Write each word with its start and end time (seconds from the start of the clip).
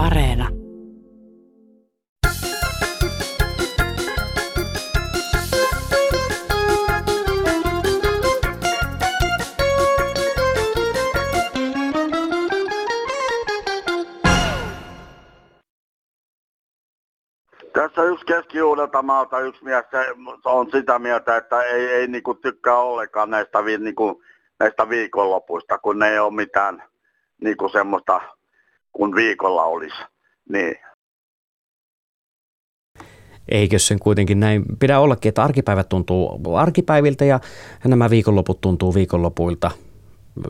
Areena. 0.00 0.48
Tässä 17.72 18.02
yksi 18.02 18.26
keski 18.26 18.58
maalta 19.02 19.40
yksi 19.40 19.64
mies 19.64 19.84
se 19.92 19.98
on 20.44 20.70
sitä 20.70 20.98
mieltä, 20.98 21.36
että 21.36 21.62
ei, 21.62 21.86
ei 21.86 22.06
niinku 22.06 22.34
tykkää 22.34 22.76
ollenkaan 22.76 23.30
näistä, 23.30 23.64
vi, 23.64 23.78
niinku, 23.78 24.22
näistä 24.60 24.88
viikonlopuista, 24.88 25.78
kun 25.78 25.98
ne 25.98 26.08
ei 26.08 26.18
ole 26.18 26.34
mitään 26.34 26.82
niinku 27.40 27.68
semmoista 27.68 28.20
kuin 28.92 29.14
viikolla 29.14 29.64
olisi. 29.64 29.96
Niin. 30.48 30.76
Eikö 33.48 33.78
sen 33.78 33.98
kuitenkin 33.98 34.40
näin 34.40 34.64
pidä 34.78 35.00
ollakin, 35.00 35.28
että 35.28 35.42
arkipäivät 35.42 35.88
tuntuu 35.88 36.54
arkipäiviltä 36.56 37.24
ja 37.24 37.40
nämä 37.84 38.10
viikonloput 38.10 38.60
tuntuu 38.60 38.94
viikonlopuilta 38.94 39.70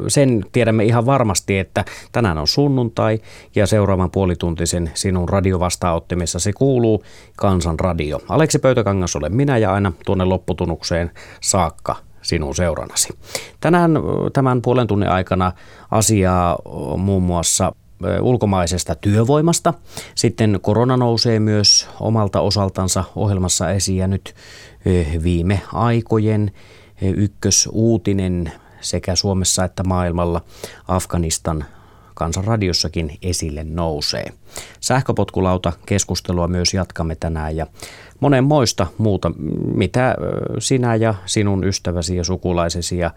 sen 0.09 0.45
tiedämme 0.53 0.85
ihan 0.85 1.07
varmasti, 1.07 1.59
että 1.59 1.85
tänään 2.13 2.39
on 2.39 2.47
sunnuntai 2.47 3.19
ja 3.55 3.67
seuraavan 3.67 4.11
puolituntisen 4.11 4.91
sinun 4.95 5.29
radiovastaanottimessa 5.29 6.39
se 6.39 6.53
kuuluu 6.53 7.05
Kansan 7.37 7.81
radio. 7.81 8.21
Aleksi 8.29 8.59
Pöytäkangas 8.59 9.17
olen 9.17 9.37
minä 9.37 9.59
ja 9.59 9.73
aina 9.73 9.93
tuonne 10.07 10.25
lopputunukseen 10.25 11.11
saakka 11.41 11.97
sinun 12.23 12.55
seuranasi. 12.55 13.19
Tänään 13.61 13.91
tämän 14.33 14.63
puolen 14.63 14.87
tunnin 14.87 15.09
aikana 15.09 15.53
asiaa 15.91 16.59
muun 16.97 17.23
muassa 17.23 17.73
ulkomaisesta 18.21 18.95
työvoimasta. 18.95 19.75
Sitten 20.15 20.59
korona 20.63 20.97
nousee 20.97 21.41
myös 21.41 21.89
omalta 22.01 22.41
osaltansa 22.41 23.05
ohjelmassa 23.17 23.71
esiin 23.71 23.99
ja 23.99 24.07
nyt 24.07 24.35
viime 25.23 25.63
aikojen 25.73 26.51
ykkösuutinen 27.03 28.53
sekä 28.81 29.15
Suomessa 29.15 29.65
että 29.65 29.83
maailmalla 29.85 30.41
Afganistan 30.89 31.65
kansanradiossakin 32.15 33.19
esille 33.23 33.65
nousee. 33.65 34.27
Sähköpotkulauta 34.81 35.73
keskustelua 35.87 36.49
myös 36.49 36.75
jatkamme 36.75 37.17
tänään 37.21 37.57
ja 37.57 37.67
monen 38.21 38.45
moista 38.45 38.87
muuta, 38.99 39.33
mitä 39.75 40.17
sinä 40.59 40.95
ja 40.95 41.15
sinun 41.27 41.65
ystäväsi 41.65 42.17
ja 42.17 42.25
sukulaisesi 42.25 42.99
ja 42.99 43.11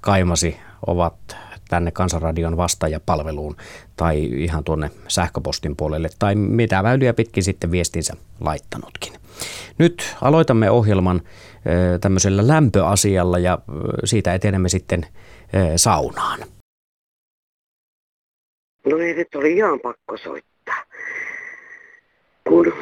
kaimasi 0.00 0.56
ovat 0.86 1.14
tänne 1.70 1.90
Kansanradion 1.90 2.56
vastaajapalveluun 2.56 3.56
tai 3.96 4.24
ihan 4.24 4.64
tuonne 4.64 4.90
sähköpostin 5.08 5.76
puolelle 5.76 6.08
tai 6.18 6.34
mitä 6.34 6.82
väyliä 6.82 7.14
pitkin 7.14 7.42
sitten 7.42 7.70
viestinsä 7.70 8.14
laittanutkin. 8.40 9.12
Nyt 9.78 10.16
aloitamme 10.20 10.70
ohjelman 10.70 11.20
tämmöisellä 12.00 12.48
lämpöasialla 12.48 13.38
ja 13.38 13.58
siitä 14.04 14.34
etenemme 14.34 14.68
sitten 14.68 15.06
saunaan. 15.76 16.40
No 18.86 18.98
ei 18.98 19.14
nyt 19.14 19.34
oli 19.34 19.56
ihan 19.56 19.80
pakko 19.80 20.16
soittaa. 20.16 20.84
Kun 22.48 22.72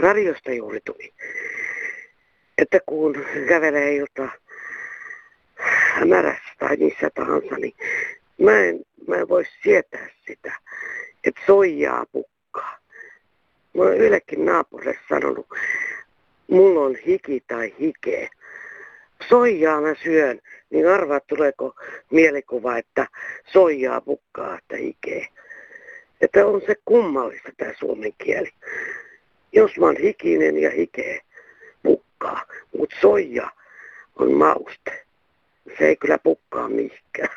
radiosta 0.00 0.52
juuri 0.52 0.80
tuli, 0.84 1.12
että 2.58 2.78
kun 2.86 3.14
kävelee 3.48 3.94
ilta 3.94 4.28
hämärässä 5.94 6.54
tai 6.58 6.76
missä 6.76 7.10
tahansa, 7.14 7.54
niin 7.58 7.74
mä 8.38 8.60
en, 8.60 8.80
mä 9.06 9.16
en 9.16 9.28
voi 9.28 9.44
sietää 9.62 10.08
sitä, 10.26 10.54
että 11.24 11.40
soijaa 11.46 12.06
pukkaa. 12.12 12.78
Mä 13.74 13.82
oon 13.82 13.94
yhdellekin 13.96 14.44
naapurille 14.44 14.98
sanonut, 15.08 15.46
mulla 16.50 16.80
on 16.80 16.96
hiki 16.96 17.44
tai 17.46 17.74
hike. 17.80 18.28
Soijaa 19.28 19.80
mä 19.80 19.94
syön, 20.02 20.40
niin 20.70 20.88
arvaa 20.88 21.20
tuleeko 21.20 21.74
mielikuva, 22.10 22.76
että 22.76 23.06
soijaa 23.52 24.00
pukkaa, 24.00 24.58
että 24.58 24.76
hikee. 24.76 25.26
Että 26.20 26.46
on 26.46 26.62
se 26.66 26.74
kummallista 26.84 27.52
tämä 27.56 27.72
suomen 27.78 28.12
kieli. 28.18 28.50
Jos 29.52 29.78
mä 29.78 29.86
oon 29.86 29.96
hikinen 29.96 30.58
ja 30.58 30.70
hikee, 30.70 31.20
pukkaa, 31.82 32.42
mutta 32.78 32.96
soija 33.00 33.50
on 34.16 34.32
mauste. 34.32 35.07
Se 35.78 35.86
ei 35.86 35.96
kyllä 35.96 36.18
pukkaa 36.18 36.68
mihinkään. 36.68 37.36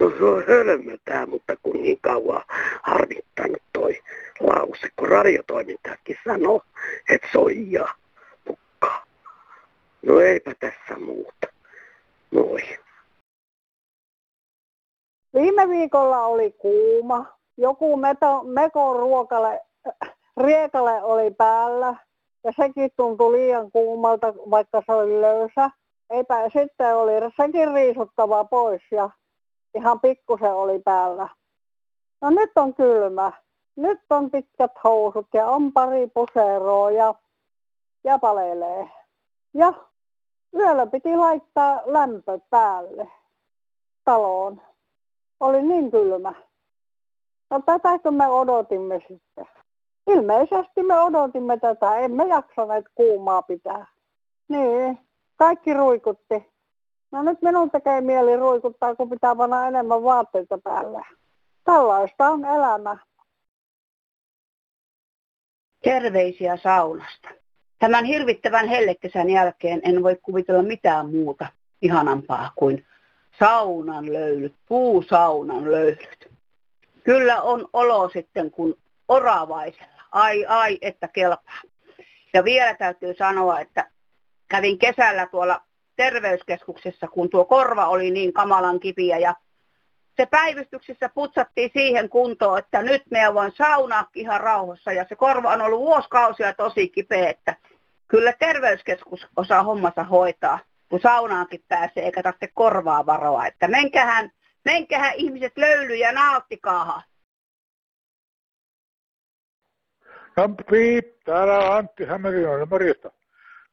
No 0.00 0.10
se 0.10 0.24
on 0.24 0.44
hölmö 0.48 0.96
tää, 1.04 1.26
mutta 1.26 1.56
kun 1.62 1.82
niin 1.82 1.98
kauan 2.00 2.44
harmittanut 2.82 3.62
toi 3.72 4.02
lause, 4.40 4.88
kun 4.96 5.08
radiotoimintakin 5.08 6.16
sanoo, 6.24 6.62
että 7.10 7.28
soijaa 7.32 7.94
pukkaa. 8.44 9.04
No 10.02 10.20
eipä 10.20 10.52
tässä 10.60 10.98
muuta. 10.98 11.46
Moi. 12.30 12.78
Viime 15.34 15.68
viikolla 15.68 16.26
oli 16.26 16.52
kuuma. 16.58 17.26
Joku 17.56 17.96
meto, 17.96 18.42
mekon 18.44 18.96
ruokale, 18.96 19.60
riekale 20.36 21.02
oli 21.02 21.30
päällä 21.30 21.94
ja 22.44 22.52
sekin 22.56 22.90
tuntui 22.96 23.32
liian 23.32 23.70
kuumalta, 23.70 24.34
vaikka 24.34 24.82
se 24.86 24.92
oli 24.92 25.20
löysä. 25.20 25.70
Eipä 26.12 26.48
sitten 26.48 26.96
oli 26.96 27.12
sekin 27.36 27.74
riisuttava 27.74 28.44
pois 28.44 28.82
ja 28.90 29.10
ihan 29.74 30.00
pikkusen 30.00 30.54
oli 30.54 30.78
päällä. 30.78 31.28
No 32.20 32.30
nyt 32.30 32.50
on 32.56 32.74
kylmä. 32.74 33.32
Nyt 33.76 34.00
on 34.10 34.30
pitkät 34.30 34.72
housut 34.84 35.26
ja 35.34 35.46
on 35.46 35.72
pari 35.72 36.06
puseroa 36.14 36.90
ja 36.90 37.14
ja 38.04 38.18
palelee. 38.18 38.90
Ja 39.54 39.72
yöllä 40.54 40.86
piti 40.86 41.16
laittaa 41.16 41.80
lämpö 41.84 42.38
päälle 42.50 43.08
taloon. 44.04 44.62
Oli 45.40 45.62
niin 45.62 45.90
kylmä. 45.90 46.34
No 47.50 47.60
tätäkö 47.66 48.10
me 48.10 48.28
odotimme 48.28 49.00
sitten? 49.08 49.46
Ilmeisesti 50.06 50.82
me 50.82 51.00
odotimme 51.00 51.56
tätä, 51.56 51.96
emme 51.96 52.24
jaksaneet 52.24 52.84
kuumaa 52.94 53.42
pitää. 53.42 53.86
Niin, 54.48 54.98
kaikki 55.42 55.74
ruikutti. 55.74 56.52
No 57.10 57.22
nyt 57.22 57.42
minun 57.42 57.70
tekee 57.70 58.00
mieli 58.00 58.36
ruikuttaa, 58.36 58.94
kun 58.94 59.10
pitää 59.10 59.36
panna 59.36 59.68
enemmän 59.68 60.02
vaatteita 60.02 60.58
päälle. 60.58 61.00
Tällaista 61.64 62.28
on 62.28 62.44
elämä. 62.44 62.96
Terveisiä 65.84 66.56
saunasta. 66.56 67.28
Tämän 67.78 68.04
hirvittävän 68.04 68.68
hellekesän 68.68 69.30
jälkeen 69.30 69.80
en 69.84 70.02
voi 70.02 70.16
kuvitella 70.22 70.62
mitään 70.62 71.10
muuta 71.10 71.46
ihanampaa 71.82 72.52
kuin 72.56 72.86
saunan 73.38 74.12
löylyt, 74.12 74.54
puusaunan 74.68 75.72
löylyt. 75.72 76.30
Kyllä 77.04 77.42
on 77.42 77.68
olo 77.72 78.08
sitten 78.08 78.50
kuin 78.50 78.74
oravaisella. 79.08 80.02
Ai 80.12 80.46
ai, 80.46 80.78
että 80.82 81.08
kelpaa. 81.08 81.60
Ja 82.34 82.44
vielä 82.44 82.74
täytyy 82.74 83.14
sanoa, 83.14 83.60
että 83.60 83.91
kävin 84.52 84.78
kesällä 84.78 85.26
tuolla 85.26 85.60
terveyskeskuksessa, 85.96 87.08
kun 87.08 87.30
tuo 87.30 87.44
korva 87.44 87.86
oli 87.86 88.10
niin 88.10 88.32
kamalan 88.32 88.80
kipiä 88.80 89.18
ja 89.18 89.34
se 90.16 90.26
päivystyksessä 90.26 91.08
putsattiin 91.08 91.70
siihen 91.72 92.08
kuntoon, 92.08 92.58
että 92.58 92.82
nyt 92.82 93.02
me 93.10 93.34
voin 93.34 93.52
saunaa 93.56 94.08
ihan 94.14 94.40
rauhassa 94.40 94.92
ja 94.92 95.06
se 95.08 95.16
korva 95.16 95.52
on 95.52 95.62
ollut 95.62 95.80
vuosikausia 95.80 96.54
tosi 96.54 96.88
kipeä, 96.88 97.30
että 97.30 97.56
kyllä 98.08 98.32
terveyskeskus 98.32 99.26
osaa 99.36 99.62
hommansa 99.62 100.04
hoitaa, 100.04 100.58
kun 100.88 101.00
saunaankin 101.02 101.64
pääsee 101.68 102.04
eikä 102.04 102.22
tarvitse 102.22 102.48
korvaa 102.54 103.06
varoa. 103.06 103.46
Että 103.46 103.68
menkähän, 103.68 104.30
menkähän 104.64 105.14
ihmiset 105.16 105.52
löyly 105.56 105.94
ja 105.94 106.12
nauttikaahan. 106.12 107.02
Piip, 110.70 111.06
täällä 111.24 111.74
Antti 111.74 112.04
Hämeenlinna 112.04 112.66
morjesta. 112.66 113.21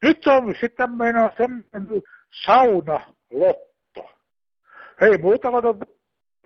Nyt 0.03 0.27
on 0.27 0.55
sitten 0.61 0.91
meidän 0.91 1.31
semmoinen 1.37 2.01
sauna 2.45 3.13
lotto. 3.31 4.11
Ei 5.01 5.17
muuta 5.17 5.51
kuin 5.51 5.79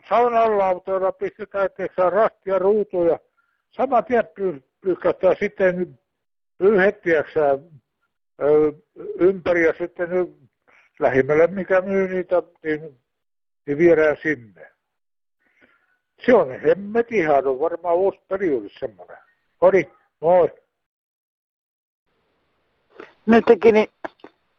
saunalautoilla 0.09 1.11
pistetään, 1.11 1.69
saa 1.95 2.09
rastia 2.09 2.59
ruutuja. 2.59 3.19
Sama 3.71 4.01
tien 4.01 4.23
pyykästään 4.81 5.35
sitten 5.39 6.00
yhdettiäksään 6.59 7.59
ympäri 9.19 9.65
ja 9.65 9.73
sitten 9.77 10.09
lähimmälle 11.00 11.47
mikä 11.47 11.81
myy 11.81 12.07
niitä, 12.07 12.44
niin, 12.63 13.00
niin 13.65 13.77
viedään 13.77 14.17
sinne. 14.21 14.71
Se 16.25 16.33
on 16.33 16.59
hemmet 16.59 17.07
on 17.45 17.59
varmaan 17.59 17.95
uusi 17.95 18.19
periodi 18.27 18.69
semmoinen. 18.79 19.17
Odi, 19.61 19.83
moi. 20.21 20.62
Nytkin 23.25 23.74
niin 23.74 23.90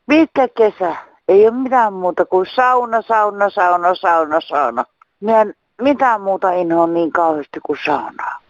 pitkä 0.08 0.48
kesä. 0.48 0.96
Ei 1.28 1.48
ole 1.48 1.56
mitään 1.56 1.92
muuta 1.92 2.24
kuin 2.24 2.46
sauna, 2.54 3.02
sauna, 3.02 3.50
sauna, 3.50 3.94
sauna, 3.94 4.40
sauna. 4.40 4.84
Minä 5.20 5.46
mitään 5.82 6.20
muuta 6.20 6.52
inhoa 6.52 6.86
niin 6.86 7.12
kauheasti 7.12 7.60
kuin 7.66 7.78
saunaa. 7.86 8.40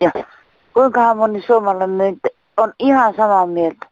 Ja 0.00 0.10
kuinkahan 0.74 1.16
moni 1.16 1.42
suomalainen 1.42 2.20
on 2.56 2.72
ihan 2.78 3.14
samaa 3.14 3.46
mieltä, 3.46 3.86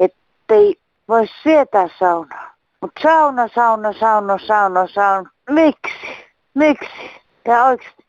ettei 0.00 0.76
voi 1.08 1.26
sietää 1.42 1.88
saunaa. 1.98 2.50
Mutta 2.80 3.02
sauna, 3.02 3.48
sauna, 3.54 3.92
sauna, 3.92 4.38
sauna, 4.46 4.86
sauna. 4.86 5.30
Miksi? 5.50 6.06
Miksi? 6.54 7.10
Ja 7.44 7.64
oikeasti. 7.64 8.04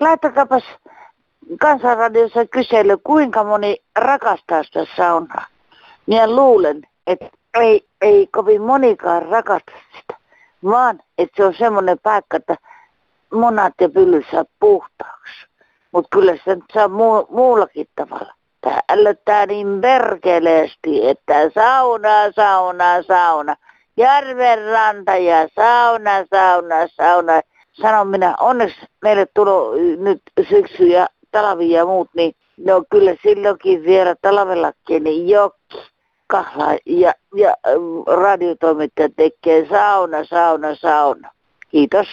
Laittakapas 0.00 0.64
kansanradiossa 1.60 2.46
kysely, 2.46 2.96
kuinka 3.04 3.44
moni 3.44 3.76
rakastaa 3.96 4.62
sitä 4.62 4.86
saunaa. 4.96 5.46
Minä 6.08 6.30
luulen, 6.30 6.82
että 7.06 7.28
ei, 7.60 7.86
ei 8.00 8.26
kovin 8.26 8.62
monikaan 8.62 9.22
rakasta 9.22 9.72
sitä, 9.98 10.18
vaan 10.64 11.00
että 11.18 11.36
se 11.36 11.44
on 11.44 11.54
semmoinen 11.58 11.98
paikka, 12.02 12.36
että 12.36 12.56
munat 13.32 13.72
ja 13.80 13.88
pylly 13.88 14.24
saa 14.30 14.44
puhtaaksi. 14.60 15.46
Mutta 15.92 16.08
kyllä 16.12 16.36
se 16.44 16.56
saa 16.72 16.88
muu, 16.88 17.26
muullakin 17.30 17.86
tavalla. 17.96 18.34
Tämä 18.60 18.80
ällöttää 18.88 19.46
niin 19.46 19.80
perkeleesti, 19.80 21.08
että 21.08 21.50
sauna, 21.54 22.32
sauna, 22.36 23.02
sauna. 23.02 23.56
Järven 23.96 24.64
ranta 24.64 25.16
ja 25.16 25.48
sauna, 25.56 26.10
sauna, 26.30 26.88
sauna. 26.96 27.40
Sanon 27.72 28.08
minä, 28.08 28.34
onneksi 28.40 28.86
meille 29.02 29.26
tulee 29.34 29.96
nyt 29.96 30.22
syksy 30.48 30.84
ja 30.84 31.06
talvi 31.30 31.70
ja 31.70 31.86
muut, 31.86 32.08
niin 32.14 32.34
ne 32.56 32.74
on 32.74 32.84
kyllä 32.90 33.14
silloinkin 33.22 33.82
vielä 33.82 34.14
talvellakin 34.22 35.04
niin 35.04 35.28
jokki 35.28 35.78
kahla 36.28 36.78
ja, 36.86 37.14
ja 37.36 37.56
radiotoimittaja 38.06 39.08
tekee 39.16 39.68
sauna, 39.68 40.24
sauna, 40.24 40.74
sauna. 40.74 41.30
Kiitos. 41.70 42.06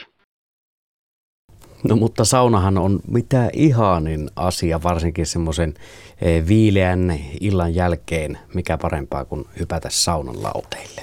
No 1.83 1.95
mutta 1.95 2.25
saunahan 2.25 2.77
on 2.77 2.99
mitä 3.07 3.49
ihanin 3.53 4.29
asia, 4.35 4.83
varsinkin 4.83 5.25
semmoisen 5.25 5.73
eh, 6.21 6.47
viileän 6.47 7.19
illan 7.41 7.75
jälkeen, 7.75 8.37
mikä 8.53 8.77
parempaa 8.77 9.25
kuin 9.25 9.45
hypätä 9.59 9.87
saunan 9.91 10.43
lauteille. 10.43 11.01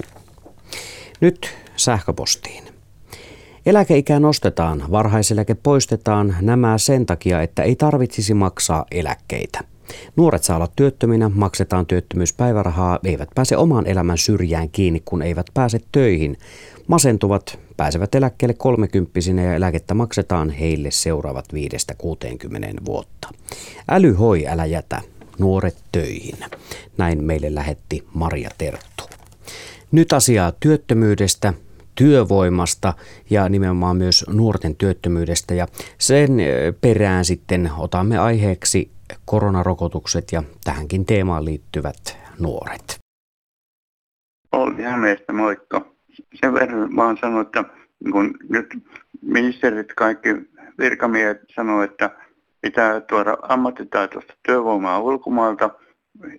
Nyt 1.21 1.55
sähköpostiin. 1.75 2.63
Eläkeikää 3.65 4.19
nostetaan, 4.19 4.83
varhaiseläke 4.91 5.55
poistetaan, 5.55 6.35
nämä 6.41 6.77
sen 6.77 7.05
takia, 7.05 7.41
että 7.41 7.63
ei 7.63 7.75
tarvitsisi 7.75 8.33
maksaa 8.33 8.85
eläkkeitä. 8.91 9.72
Nuoret 10.15 10.43
saa 10.43 10.55
olla 10.55 10.69
työttöminä, 10.75 11.29
maksetaan 11.29 11.85
työttömyyspäivärahaa, 11.85 12.99
eivät 13.03 13.29
pääse 13.35 13.57
omaan 13.57 13.87
elämän 13.87 14.17
syrjään 14.17 14.69
kiinni, 14.69 15.01
kun 15.05 15.21
eivät 15.21 15.45
pääse 15.53 15.79
töihin. 15.91 16.37
Masentuvat 16.87 17.59
pääsevät 17.77 18.15
eläkkeelle 18.15 18.53
kolmekymppisinä 18.53 19.43
ja 19.43 19.55
eläkettä 19.55 19.93
maksetaan 19.93 20.49
heille 20.49 20.91
seuraavat 20.91 21.45
5-60 22.03 22.85
vuotta. 22.85 23.29
Äly 23.89 24.13
hoi, 24.13 24.47
älä 24.47 24.65
jätä. 24.65 25.01
Nuoret 25.39 25.77
töihin. 25.91 26.37
Näin 26.97 27.23
meille 27.23 27.55
lähetti 27.55 28.07
Maria 28.13 28.49
Terttu. 28.57 29.03
Nyt 29.91 30.13
asiaa 30.13 30.51
työttömyydestä, 30.59 31.53
työvoimasta 31.95 32.93
ja 33.29 33.49
nimenomaan 33.49 33.97
myös 33.97 34.25
nuorten 34.29 34.75
työttömyydestä. 34.75 35.53
Ja 35.53 35.67
sen 35.97 36.39
eh, 36.39 36.73
perään 36.81 37.25
sitten 37.25 37.71
otamme 37.77 38.17
aiheeksi 38.17 38.91
koronarokotukset 39.25 40.31
ja 40.31 40.43
tähänkin 40.63 41.05
teemaan 41.05 41.45
liittyvät 41.45 42.17
nuoret. 42.39 42.99
Olli 44.51 44.83
Hämeestä, 44.83 45.33
moikka. 45.33 45.85
Sen 46.41 46.53
verran 46.53 46.95
vaan 46.95 47.17
sanon, 47.21 47.41
että 47.41 47.63
kun 48.11 48.37
nyt 48.49 48.67
ministerit, 49.21 49.93
kaikki 49.93 50.29
virkamiehet 50.79 51.41
sanoo, 51.55 51.81
että 51.81 52.09
pitää 52.61 53.01
tuoda 53.01 53.37
ammattitaitoista 53.41 54.33
työvoimaa 54.43 54.99
ulkomailta. 54.99 55.69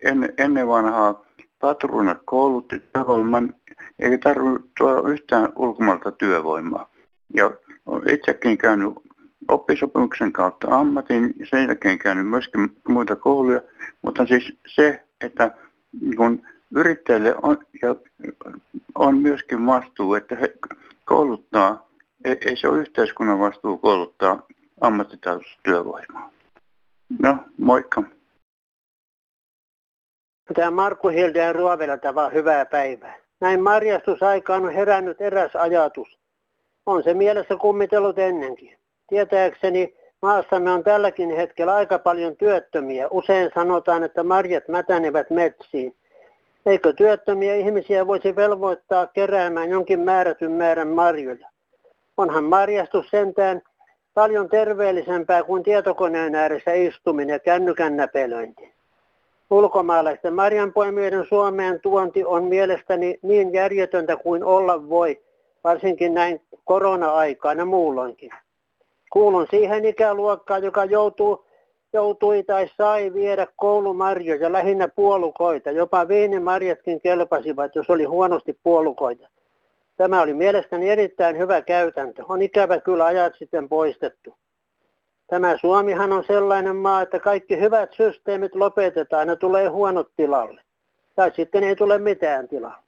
En, 0.03 0.33
ennen 0.39 0.69
vanhaa 0.69 1.25
patruunat 1.61 2.19
koulutti 2.25 2.83
työvoiman, 2.93 3.55
eikä 3.99 4.19
tarvitse 4.19 4.69
tuoda 4.79 5.09
yhtään 5.09 5.53
ulkomailta 5.57 6.13
työvoimaa. 6.13 6.91
Ja 7.35 7.51
olen 7.87 8.15
itsekin 8.15 8.59
käynyt 8.59 8.95
oppisopimuksen 9.49 10.33
kautta 10.33 10.69
ammatin, 10.79 11.35
sen 11.51 11.67
jälkeen 11.67 11.99
käynyt 11.99 12.29
myöskin 12.29 12.77
muita 12.89 13.17
kouluja, 13.17 13.61
mutta 14.03 14.27
siis 14.27 14.59
se, 14.67 15.05
että 15.21 15.51
kun 16.17 16.43
yrittäjille 16.77 17.35
on, 17.43 17.59
ja 17.83 17.97
on 18.95 19.19
myöskin 19.19 19.67
vastuu, 19.67 20.15
että 20.15 20.37
he 20.37 20.55
kouluttaa, 21.05 21.89
ei, 22.25 22.37
ei 22.47 22.57
se 22.57 22.69
ole 22.69 22.79
yhteiskunnan 22.79 23.39
vastuu 23.39 23.79
kouluttaa 23.79 24.47
ammattitaitoista 24.81 25.61
työvoimaa. 25.63 26.31
No, 27.19 27.37
moikka. 27.59 28.03
Tämä 30.55 30.71
Markku 30.71 31.09
Hilde 31.09 31.53
Ruovelalta 31.53 32.15
vaan 32.15 32.33
hyvää 32.33 32.67
päivää. 32.67 33.17
Näin 33.41 33.63
marjastusaikaan 33.63 34.65
on 34.65 34.73
herännyt 34.73 35.21
eräs 35.21 35.57
ajatus. 35.57 36.19
On 36.87 37.03
se 37.03 37.15
mielessä 37.15 37.57
kummitellut 37.57 38.19
ennenkin. 38.19 38.79
Tietääkseni 39.09 39.95
maassamme 40.23 40.71
on 40.71 40.85
tälläkin 40.85 41.37
hetkellä 41.37 41.75
aika 41.75 41.99
paljon 41.99 42.37
työttömiä. 42.37 43.09
Usein 43.11 43.51
sanotaan, 43.55 44.03
että 44.03 44.23
marjat 44.23 44.69
mätänevät 44.69 45.31
metsiin. 45.31 45.97
Eikö 46.67 46.93
työttömiä 46.93 47.55
ihmisiä 47.55 48.07
voisi 48.07 48.37
velvoittaa 48.37 49.07
keräämään 49.07 49.71
jonkin 49.71 50.01
määrätyn 50.01 50.53
määrän 50.53 50.89
marjoja? 50.89 51.49
Onhan 52.17 52.45
marjastus 52.45 53.11
sentään 53.11 53.63
paljon 54.15 54.49
terveellisempää 54.49 55.43
kuin 55.43 55.63
tietokoneen 55.63 56.35
ääressä 56.35 56.73
istuminen 56.73 57.33
ja 57.33 57.39
kännykän 57.39 57.97
näpelöinti. 57.97 58.75
Ulkomaalaisten 59.51 60.35
marjanpoimijoiden 60.35 61.27
Suomeen 61.29 61.81
tuonti 61.81 62.25
on 62.25 62.45
mielestäni 62.45 63.19
niin 63.23 63.53
järjetöntä 63.53 64.17
kuin 64.17 64.45
olla 64.45 64.89
voi, 64.89 65.21
varsinkin 65.65 66.15
näin 66.15 66.41
korona-aikana 66.65 67.65
muulloinkin. 67.65 68.31
Kuulun 69.13 69.47
siihen 69.51 69.85
ikäluokkaan, 69.85 70.63
joka 70.63 70.85
joutuu, 70.85 71.47
joutui 71.93 72.43
tai 72.43 72.71
sai 72.77 73.15
viedä 73.15 73.47
koulumarjoja, 73.57 74.53
lähinnä 74.53 74.89
puolukoita. 74.89 75.71
Jopa 75.71 76.09
viinimarjatkin 76.09 77.01
kelpasivat, 77.01 77.75
jos 77.75 77.91
oli 77.91 78.05
huonosti 78.05 78.59
puolukoita. 78.63 79.29
Tämä 79.97 80.23
oli 80.23 80.35
mielestäni 80.35 80.91
erittäin 80.91 81.39
hyvä 81.39 81.63
käytäntö. 81.63 82.25
On 82.29 82.43
ikävä 82.43 82.81
kyllä 82.81 83.05
ajat 83.05 83.35
sitten 83.39 83.69
poistettu. 83.69 84.35
Tämä 85.27 85.57
Suomihan 85.59 86.13
on 86.13 86.25
sellainen 86.25 86.77
maa, 86.77 87.03
että 87.03 87.21
kaikki 87.21 87.61
hyvät 87.61 87.93
systeemit 87.93 88.55
lopetetaan 88.55 89.29
ja 89.29 89.37
tulee 89.37 89.69
huonot 89.69 90.09
tilalle. 90.17 90.61
Tai 91.15 91.33
sitten 91.37 91.65
ei 91.65 91.77
tule 91.77 91.99
mitään 91.99 92.49
tilaa. 92.49 92.83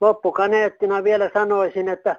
Loppukaneettina 0.00 1.04
vielä 1.04 1.30
sanoisin, 1.34 1.88
että 1.88 2.16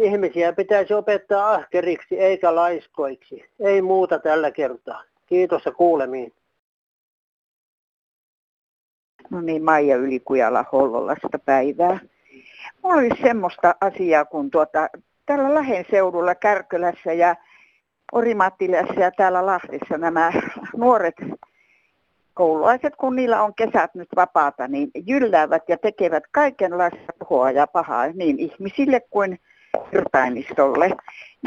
ihmisiä 0.00 0.52
pitäisi 0.52 0.94
opettaa 0.94 1.54
ahkeriksi 1.54 2.20
eikä 2.20 2.54
laiskoiksi. 2.54 3.44
Ei 3.60 3.82
muuta 3.82 4.18
tällä 4.18 4.50
kertaa. 4.50 5.02
Kiitos 5.26 5.64
ja 5.64 5.72
kuulemiin. 5.72 6.32
No 9.30 9.40
niin, 9.40 9.64
Maija 9.64 9.96
Ylikujala 9.96 10.64
Hollolasta 10.72 11.38
päivää. 11.44 12.00
Mulla 12.82 12.96
oli 12.96 13.08
semmoista 13.22 13.74
asiaa, 13.80 14.24
kun 14.24 14.50
tuota, 14.50 14.88
täällä 15.26 15.54
Lahden 15.54 15.84
seudulla 15.90 16.34
Kärkölässä 16.34 17.12
ja 17.12 17.36
Orimattilassa 18.12 19.00
ja 19.00 19.10
täällä 19.10 19.46
Lahdessa 19.46 19.98
nämä 19.98 20.32
nuoret 20.76 21.14
koululaiset, 22.34 22.96
kun 22.96 23.16
niillä 23.16 23.42
on 23.42 23.54
kesät 23.54 23.94
nyt 23.94 24.08
vapaata, 24.16 24.68
niin 24.68 24.90
jylläävät 25.06 25.62
ja 25.68 25.78
tekevät 25.78 26.24
kaikenlaista 26.30 27.12
tuhoa 27.18 27.50
ja 27.50 27.66
pahaa 27.66 28.06
niin 28.06 28.38
ihmisille 28.38 29.00
kuin 29.10 29.38
irtaimistolle. 29.92 30.90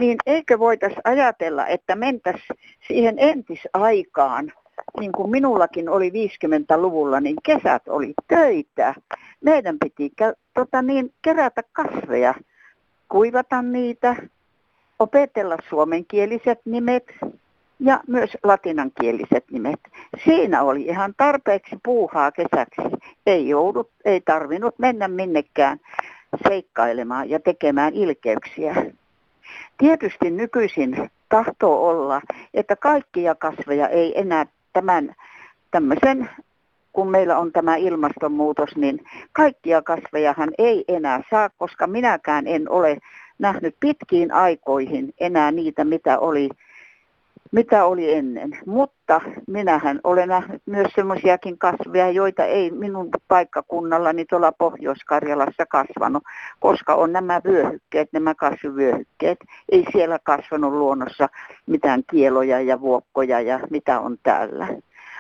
Niin 0.01 0.17
eikö 0.25 0.59
voitaisiin 0.59 1.01
ajatella, 1.03 1.67
että 1.67 1.95
mentäisiin 1.95 2.59
siihen 2.87 3.15
entisaikaan, 3.17 4.51
niin 4.99 5.11
kuin 5.11 5.31
minullakin 5.31 5.89
oli 5.89 6.09
50-luvulla, 6.09 7.19
niin 7.19 7.35
kesät 7.43 7.87
oli 7.87 8.13
töitä. 8.27 8.95
Meidän 9.41 9.77
piti 9.79 10.11
tota 10.53 10.81
niin, 10.81 11.13
kerätä 11.21 11.63
kasveja, 11.71 12.33
kuivata 13.09 13.61
niitä, 13.61 14.15
opetella 14.99 15.57
suomenkieliset 15.69 16.59
nimet 16.65 17.03
ja 17.79 17.99
myös 18.07 18.37
latinankieliset 18.43 19.45
nimet. 19.51 19.79
Siinä 20.23 20.63
oli 20.63 20.81
ihan 20.81 21.13
tarpeeksi 21.17 21.75
puuhaa 21.83 22.31
kesäksi. 22.31 22.81
Ei 23.25 23.49
joudut, 23.49 23.89
ei 24.05 24.21
tarvinnut 24.21 24.79
mennä 24.79 25.07
minnekään 25.07 25.79
seikkailemaan 26.47 27.29
ja 27.29 27.39
tekemään 27.39 27.93
ilkeyksiä. 27.93 28.75
Tietysti 29.77 30.31
nykyisin 30.31 31.09
tahtoo 31.29 31.89
olla, 31.89 32.21
että 32.53 32.75
kaikkia 32.75 33.35
kasveja 33.35 33.87
ei 33.87 34.19
enää 34.19 34.45
tämän 34.73 35.15
tämmöisen, 35.71 36.29
kun 36.93 37.11
meillä 37.11 37.37
on 37.37 37.51
tämä 37.51 37.75
ilmastonmuutos, 37.75 38.75
niin 38.75 38.99
kaikkia 39.31 39.81
kasvejahan 39.81 40.51
ei 40.57 40.83
enää 40.87 41.21
saa, 41.29 41.49
koska 41.57 41.87
minäkään 41.87 42.47
en 42.47 42.69
ole 42.69 42.97
nähnyt 43.39 43.75
pitkiin 43.79 44.31
aikoihin 44.31 45.13
enää 45.19 45.51
niitä, 45.51 45.83
mitä 45.83 46.19
oli 46.19 46.49
mitä 47.53 47.85
oli 47.85 48.13
ennen. 48.13 48.57
Mutta 48.65 49.21
minähän 49.47 49.99
olen 50.03 50.29
nähnyt 50.29 50.61
myös 50.65 50.87
semmoisiakin 50.95 51.57
kasveja, 51.57 52.11
joita 52.11 52.45
ei 52.45 52.71
minun 52.71 53.09
paikkakunnallani 53.27 54.25
tuolla 54.25 54.51
Pohjois-Karjalassa 54.51 55.65
kasvanut, 55.65 56.23
koska 56.59 56.95
on 56.95 57.13
nämä 57.13 57.41
vyöhykkeet, 57.45 58.09
nämä 58.13 58.35
kasvivyöhykkeet. 58.35 59.37
Ei 59.71 59.85
siellä 59.91 60.19
kasvanut 60.23 60.73
luonnossa 60.73 61.29
mitään 61.65 62.03
kieloja 62.09 62.61
ja 62.61 62.81
vuokkoja 62.81 63.41
ja 63.41 63.59
mitä 63.69 63.99
on 63.99 64.17
täällä. 64.23 64.67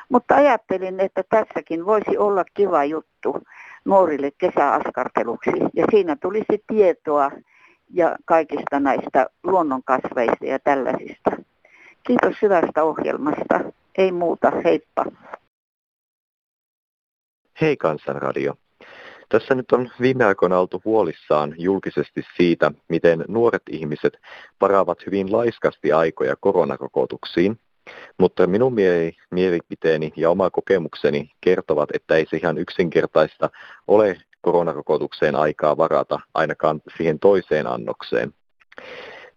Mutta 0.09 0.35
ajattelin, 0.35 0.99
että 0.99 1.23
tässäkin 1.29 1.85
voisi 1.85 2.17
olla 2.17 2.43
kiva 2.53 2.85
juttu 2.85 3.37
nuorille 3.85 4.31
kesäaskarteluksi. 4.37 5.51
Ja 5.73 5.85
siinä 5.91 6.15
tulisi 6.15 6.63
tietoa 6.67 7.31
ja 7.89 8.15
kaikista 8.25 8.79
näistä 8.79 9.27
luonnonkasveista 9.43 10.45
ja 10.45 10.59
tällaisista. 10.59 11.31
Kiitos 12.07 12.41
hyvästä 12.41 12.83
ohjelmasta. 12.83 13.59
Ei 13.97 14.11
muuta, 14.11 14.51
heippa. 14.63 15.05
Hei 17.61 17.77
Kansanradio. 17.77 18.53
Tässä 19.29 19.55
nyt 19.55 19.71
on 19.71 19.89
viime 20.01 20.25
aikoina 20.25 20.59
oltu 20.59 20.81
huolissaan 20.85 21.55
julkisesti 21.57 22.21
siitä, 22.37 22.71
miten 22.89 23.25
nuoret 23.27 23.61
ihmiset 23.69 24.17
varaavat 24.61 25.05
hyvin 25.05 25.31
laiskasti 25.31 25.91
aikoja 25.91 26.35
koronarokotuksiin. 26.35 27.59
Mutta 28.19 28.47
minun 28.47 28.73
mielipiteeni 29.31 30.13
ja 30.15 30.29
oma 30.29 30.49
kokemukseni 30.49 31.31
kertovat, 31.41 31.89
että 31.93 32.15
ei 32.15 32.25
se 32.29 32.37
ihan 32.37 32.57
yksinkertaista 32.57 33.49
ole 33.87 34.17
koronarokotukseen 34.41 35.35
aikaa 35.35 35.77
varata 35.77 36.19
ainakaan 36.33 36.81
siihen 36.97 37.19
toiseen 37.19 37.67
annokseen. 37.67 38.33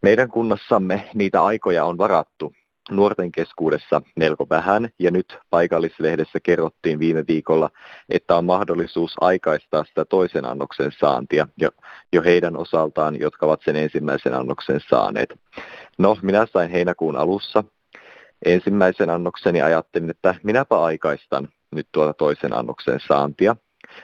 Meidän 0.02 0.28
kunnassamme 0.28 1.10
niitä 1.14 1.44
aikoja 1.44 1.84
on 1.84 1.98
varattu. 1.98 2.52
Nuorten 2.90 3.32
keskuudessa 3.32 4.02
melko 4.16 4.46
vähän, 4.50 4.88
ja 4.98 5.10
nyt 5.10 5.38
paikallislehdessä 5.50 6.38
kerrottiin 6.42 6.98
viime 6.98 7.24
viikolla, 7.28 7.70
että 8.08 8.36
on 8.36 8.44
mahdollisuus 8.44 9.14
aikaistaa 9.20 9.84
sitä 9.84 10.04
toisen 10.04 10.44
annoksen 10.44 10.92
saantia 10.98 11.48
jo, 11.58 11.70
jo 12.12 12.22
heidän 12.22 12.56
osaltaan, 12.56 13.20
jotka 13.20 13.46
ovat 13.46 13.60
sen 13.64 13.76
ensimmäisen 13.76 14.34
annoksen 14.34 14.80
saaneet. 14.90 15.34
No, 15.98 16.18
minä 16.22 16.46
sain 16.52 16.70
heinäkuun 16.70 17.16
alussa 17.16 17.64
ensimmäisen 18.44 19.10
annokseni. 19.10 19.62
Ajattelin, 19.62 20.10
että 20.10 20.34
minäpä 20.42 20.82
aikaistan 20.82 21.48
nyt 21.74 21.88
tuota 21.92 22.14
toisen 22.14 22.52
annoksen 22.52 23.00
saantia, 23.08 23.56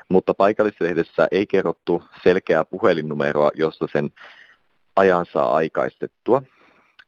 mutta 0.08 0.34
paikallislehdessä 0.34 1.28
ei 1.30 1.46
kerrottu 1.46 2.02
selkeää 2.22 2.64
puhelinnumeroa, 2.64 3.50
josta 3.54 3.86
sen 3.92 4.10
ajan 4.96 5.26
saa 5.32 5.54
aikaistettua. 5.54 6.42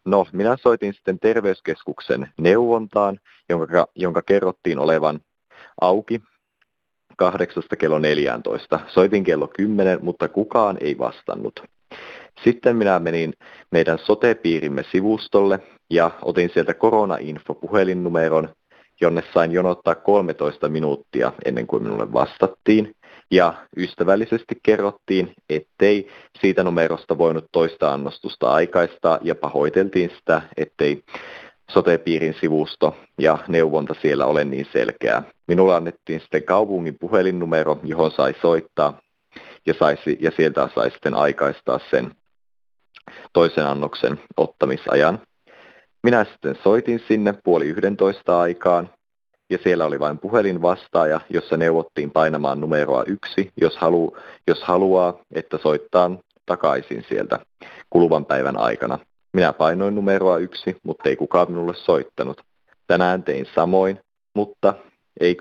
No, 0.04 0.26
minä 0.32 0.56
soitin 0.56 0.94
sitten 0.94 1.18
terveyskeskuksen 1.18 2.28
neuvontaan, 2.38 3.20
jonka, 3.48 3.86
jonka 3.94 4.22
kerrottiin 4.22 4.78
olevan 4.78 5.20
auki 5.80 6.22
8 7.16 7.62
kello 7.78 7.98
14. 7.98 8.80
Soitin 8.86 9.24
kello 9.24 9.48
10, 9.48 9.98
mutta 10.02 10.28
kukaan 10.28 10.76
ei 10.80 10.98
vastannut. 10.98 11.60
Sitten 12.44 12.76
minä 12.76 12.98
menin 12.98 13.34
meidän 13.70 13.98
sotepiirimme 13.98 14.84
sivustolle 14.92 15.58
ja 15.90 16.10
otin 16.22 16.50
sieltä 16.54 16.74
koronainfo 16.74 17.54
puhelinnumeron, 17.54 18.48
jonne 19.00 19.22
sain 19.34 19.52
jonottaa 19.52 19.94
13 19.94 20.68
minuuttia 20.68 21.32
ennen 21.44 21.66
kuin 21.66 21.82
minulle 21.82 22.12
vastattiin. 22.12 22.94
Ja 23.30 23.54
ystävällisesti 23.76 24.54
kerrottiin, 24.62 25.34
ettei 25.48 26.08
siitä 26.40 26.64
numerosta 26.64 27.18
voinut 27.18 27.44
toista 27.52 27.92
annostusta 27.92 28.52
aikaistaa 28.52 29.18
ja 29.22 29.34
pahoiteltiin 29.34 30.10
sitä, 30.18 30.42
ettei 30.56 31.02
sotepiirin 31.70 32.34
sivusto 32.40 32.96
ja 33.18 33.38
neuvonta 33.48 33.94
siellä 34.02 34.26
ole 34.26 34.44
niin 34.44 34.66
selkeää. 34.72 35.22
Minulle 35.48 35.74
annettiin 35.74 36.20
sitten 36.20 36.42
kaupungin 36.42 36.98
puhelinnumero, 37.00 37.80
johon 37.84 38.10
sai 38.10 38.34
soittaa 38.42 39.00
ja, 39.66 39.74
saisi, 39.78 40.18
ja 40.20 40.30
sieltä 40.36 40.68
sai 40.74 40.90
sitten 40.90 41.14
aikaistaa 41.14 41.80
sen 41.90 42.10
toisen 43.32 43.66
annoksen 43.66 44.20
ottamisajan. 44.36 45.18
Minä 46.02 46.24
sitten 46.24 46.58
soitin 46.62 47.02
sinne 47.08 47.34
puoli 47.44 47.66
yhdentoista 47.66 48.40
aikaan 48.40 48.90
ja 49.50 49.58
siellä 49.62 49.84
oli 49.84 50.00
vain 50.00 50.18
puhelinvastaaja, 50.18 51.20
jossa 51.30 51.56
neuvottiin 51.56 52.10
painamaan 52.10 52.60
numeroa 52.60 53.04
yksi, 53.06 53.52
jos, 53.56 53.76
halu, 53.76 54.16
jos 54.46 54.62
haluaa, 54.62 55.18
että 55.34 55.58
soittaa 55.58 56.10
takaisin 56.46 57.04
sieltä 57.08 57.38
kuluvan 57.90 58.24
päivän 58.24 58.56
aikana. 58.56 58.98
Minä 59.32 59.52
painoin 59.52 59.94
numeroa 59.94 60.38
yksi, 60.38 60.76
mutta 60.82 61.08
ei 61.08 61.16
kukaan 61.16 61.50
minulle 61.50 61.74
soittanut. 61.74 62.40
Tänään 62.86 63.22
tein 63.22 63.46
samoin, 63.54 64.00
mutta 64.34 64.74
ei, 65.20 65.36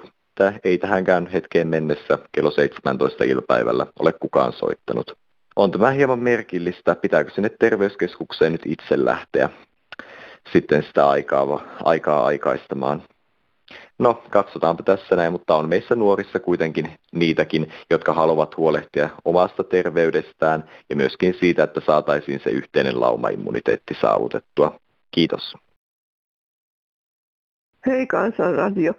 ei 0.63 0.77
tähänkään 0.77 1.27
hetkeen 1.27 1.67
mennessä 1.67 2.19
kello 2.31 2.51
17 2.51 3.24
ilpäivällä 3.24 3.86
ole 4.00 4.13
kukaan 4.13 4.53
soittanut. 4.53 5.17
On 5.55 5.72
tämä 5.72 5.91
hieman 5.91 6.19
merkillistä, 6.19 6.95
pitääkö 6.95 7.31
sinne 7.31 7.50
terveyskeskukseen 7.60 8.51
nyt 8.51 8.62
itse 8.65 9.05
lähteä 9.05 9.50
sitten 10.51 10.83
sitä 10.83 11.10
aikaa, 11.10 11.62
aikaa 11.83 12.25
aikaistamaan. 12.25 13.03
No, 14.00 14.24
katsotaanpa 14.30 14.84
tässä 14.84 15.16
näin, 15.16 15.32
mutta 15.32 15.56
on 15.56 15.70
meissä 15.70 15.96
nuorissa 15.96 16.40
kuitenkin 16.40 16.92
niitäkin, 17.12 17.74
jotka 17.90 18.14
haluavat 18.14 18.58
huolehtia 18.58 19.10
omasta 19.26 19.64
terveydestään 19.64 20.64
ja 20.90 20.96
myöskin 20.96 21.34
siitä, 21.40 21.64
että 21.64 21.82
saataisiin 21.86 22.40
se 22.44 22.50
yhteinen 22.50 23.00
laumaimmuniteetti 23.00 23.94
saavutettua. 24.02 24.80
Kiitos. 25.12 25.56
Hei 27.86 28.08
Kansanradio. 28.08 28.94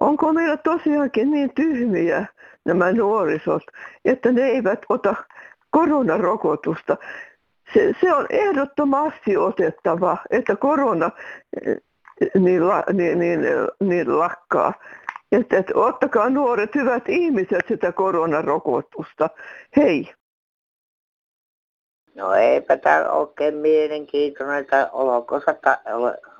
Onko 0.00 0.32
meillä 0.32 0.56
tosiaankin 0.56 1.30
niin 1.30 1.54
tyhmiä 1.54 2.26
nämä 2.64 2.92
nuorisot, 2.92 3.62
että 4.04 4.32
ne 4.32 4.42
eivät 4.42 4.80
ota 4.88 5.14
koronarokotusta? 5.70 6.96
Se, 7.74 7.94
se 8.00 8.12
on 8.12 8.26
ehdottomasti 8.30 9.36
otettava, 9.36 10.16
että 10.30 10.56
korona 10.56 11.10
niin, 12.34 12.68
la, 12.68 12.84
niin, 12.92 13.18
niin, 13.18 13.40
niin 13.80 14.18
lakkaa. 14.18 14.72
Että, 15.32 15.58
että 15.58 15.72
ottakaa 15.74 16.30
nuoret 16.30 16.74
hyvät 16.74 17.08
ihmiset 17.08 17.64
sitä 17.68 17.92
koronarokotusta. 17.92 19.30
Hei! 19.76 20.14
No 22.14 22.32
eipä 22.32 22.76
tämä 22.76 23.10
oikein 23.10 23.54
mielenkiintoinen, 23.54 24.58
että 24.58 24.88
olko 24.92 25.40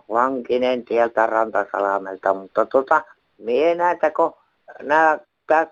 Lankinen 0.09 0.85
tieltä 0.85 1.27
Rantasalamelta, 1.27 2.35
mutta 2.35 2.67
tota, 2.67 3.05
mie 3.39 3.75
näitä 3.75 4.11
kun 4.11 4.35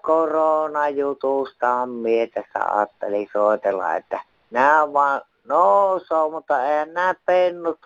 koronajutusta 0.03 1.87
mie 1.87 2.27
tässä 2.27 2.73
ajattelin 2.73 3.29
soitella, 3.33 3.97
että 3.97 4.21
nämä 4.51 4.93
vaan 4.93 5.23
nousoo, 5.45 6.31
mutta 6.31 6.67
eihän 6.67 6.95
nämä 6.95 7.15
pennut 7.27 7.79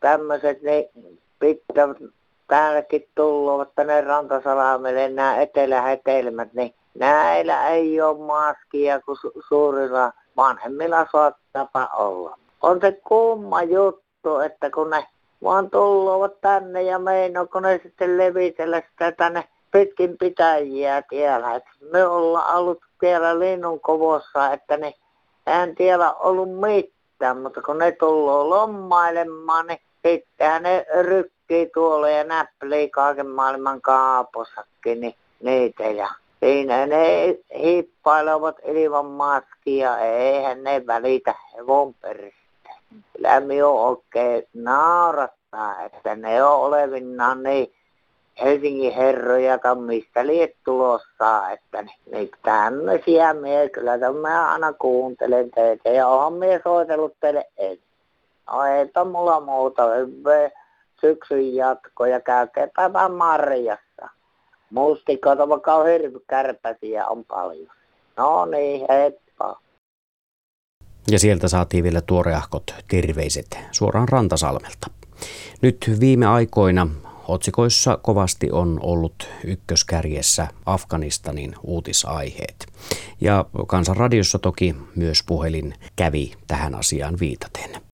tämmöiset, 0.00 0.62
niin 0.62 1.17
pitää 1.38 1.88
täälläkin 2.48 3.08
tullut 3.14 3.74
tänne 3.74 4.00
Rantasalamelle 4.00 5.08
nämä 5.08 5.40
etelähetelmät, 5.40 6.52
niin 6.52 6.74
näillä 6.94 7.68
ei 7.68 8.00
ole 8.00 8.18
maskia 8.18 9.00
kuin 9.00 9.18
su- 9.18 9.42
suurilla 9.48 10.12
vanhemmilla 10.36 11.06
saattaa 11.12 11.88
olla. 11.96 12.38
On 12.62 12.80
se 12.80 12.92
kumma 12.92 13.62
juttu, 13.62 14.38
että 14.44 14.70
kun 14.70 14.90
ne 14.90 15.06
vaan 15.44 15.70
tulluvat 15.70 16.40
tänne 16.40 16.82
ja 16.82 16.98
meinoako 16.98 17.60
ne 17.60 17.80
sitten 17.82 18.18
levitellä 18.18 18.82
sitä 18.90 19.12
tänne 19.12 19.44
pitkin 19.70 20.18
pitäjiä 20.18 21.02
tiellä. 21.02 21.54
Et 21.54 21.64
me 21.92 22.06
ollaan 22.06 22.56
ollut 22.56 22.78
siellä 23.00 23.38
linnun 23.38 23.80
kovossa, 23.80 24.52
että 24.52 24.76
ne 24.76 24.94
en 25.46 25.74
tiedä 25.74 26.12
ollut 26.12 26.48
mitään, 26.60 27.38
mutta 27.38 27.62
kun 27.62 27.78
ne 27.78 27.92
tullut 27.92 28.48
lommailemaan, 28.48 29.66
niin 29.66 29.80
sittenhän 30.02 30.62
ne 30.62 30.86
rykkii 31.02 31.70
tuolla 31.74 32.08
ja 32.08 32.24
näppelii 32.24 32.90
kaiken 32.90 33.26
maailman 33.26 33.80
kaapossakin 33.80 35.00
niin 35.00 35.14
niitä 35.40 35.82
ja 35.82 36.08
siinä 36.40 36.86
ne 36.86 37.38
hiippailevat 37.58 38.56
ilman 38.64 39.06
maskia, 39.06 39.98
eihän 39.98 40.64
ne 40.64 40.86
välitä 40.86 41.34
hevon 41.56 41.94
peristä. 41.94 42.70
Kyllä 43.12 43.40
minun 43.40 43.80
oikein 43.80 44.46
naurattaa, 44.54 45.82
että 45.82 46.16
ne 46.16 46.44
on 46.44 46.60
olevinaan 46.60 47.42
niin 47.42 47.74
Helsingin 48.42 48.94
herroja, 48.94 49.58
mistä 49.74 50.26
liet 50.26 50.56
tulossa, 50.64 51.50
että 51.50 51.82
niin 51.82 52.30
tämmöisiä 52.42 53.34
mie 53.34 53.68
kyllä 53.68 54.12
mä 54.12 54.52
aina 54.52 54.72
kuuntelen 54.72 55.50
teitä 55.50 55.88
ja 55.88 56.06
onhan 56.06 56.32
mie 56.32 56.60
soitellut 56.64 57.14
teille 57.20 57.44
ensin. 57.56 57.87
No 58.52 58.64
eipä 58.64 59.04
mulla 59.04 59.40
muuta, 59.40 59.82
hyvä 59.94 60.50
syksyn 61.00 61.54
jatko 61.54 62.06
ja 62.06 62.20
käykääpä 62.20 62.92
vaan 62.92 63.12
marjassa. 63.12 64.08
Mustikoita, 64.70 65.48
vaikka 65.48 65.74
on 65.74 65.86
hirvikärpäsiä 65.86 67.06
on 67.06 67.24
paljon. 67.24 67.76
No 68.16 68.46
niin, 68.46 68.86
heippa. 68.88 69.60
Ja 71.10 71.18
sieltä 71.18 71.48
saatiin 71.48 71.84
vielä 71.84 72.00
tuoreahkot 72.00 72.74
terveiset 72.90 73.58
suoraan 73.72 74.08
Rantasalmelta. 74.08 74.90
Nyt 75.62 75.90
viime 76.00 76.26
aikoina 76.26 76.86
otsikoissa 77.28 77.96
kovasti 77.96 78.50
on 78.50 78.80
ollut 78.82 79.28
ykköskärjessä 79.44 80.48
Afganistanin 80.66 81.54
uutisaiheet. 81.62 82.66
Ja 83.20 83.44
Kansanradiossa 83.66 84.38
toki 84.38 84.74
myös 84.96 85.22
puhelin 85.26 85.74
kävi 85.96 86.32
tähän 86.46 86.74
asiaan 86.74 87.14
viitaten. 87.20 87.87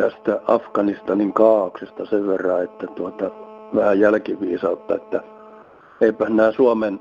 Tästä 0.00 0.40
Afganistanin 0.46 1.32
kaauksesta 1.32 2.06
sen 2.06 2.28
verran, 2.28 2.64
että 2.64 2.86
tuota, 2.86 3.30
vähän 3.74 4.00
jälkiviisautta, 4.00 4.94
että 4.94 5.22
eipä 6.00 6.28
nämä 6.28 6.52
Suomen 6.52 7.00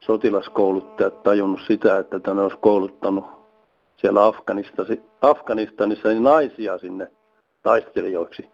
sotilaskouluttajat 0.00 1.22
tajunnut 1.22 1.60
sitä, 1.66 1.98
että 1.98 2.20
tänne 2.20 2.42
olisi 2.42 2.58
kouluttanut 2.60 3.24
siellä 3.96 4.20
Afganistanissa 5.20 6.08
niin 6.08 6.22
naisia 6.22 6.78
sinne 6.78 7.10
taistelijoiksi. 7.62 8.50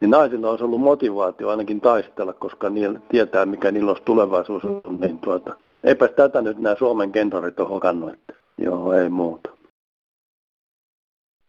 Niin 0.00 0.10
naisilla 0.10 0.50
olisi 0.50 0.64
ollut 0.64 0.80
motivaatio 0.80 1.48
ainakin 1.48 1.80
taistella, 1.80 2.32
koska 2.32 2.70
niillä 2.70 3.00
tietää, 3.08 3.46
mikä 3.46 3.70
niillä 3.70 3.90
olisi 3.90 4.02
tulevaisuus. 4.02 4.62
Niin 4.98 5.18
tuota, 5.18 5.56
eipä 5.84 6.08
tätä 6.08 6.42
nyt 6.42 6.58
nämä 6.58 6.76
Suomen 6.78 7.12
kenrarit 7.12 7.60
ole 7.60 7.68
hokannut, 7.68 8.12
että 8.12 8.34
joo, 8.58 8.92
ei 8.92 9.08
muuta. 9.08 9.50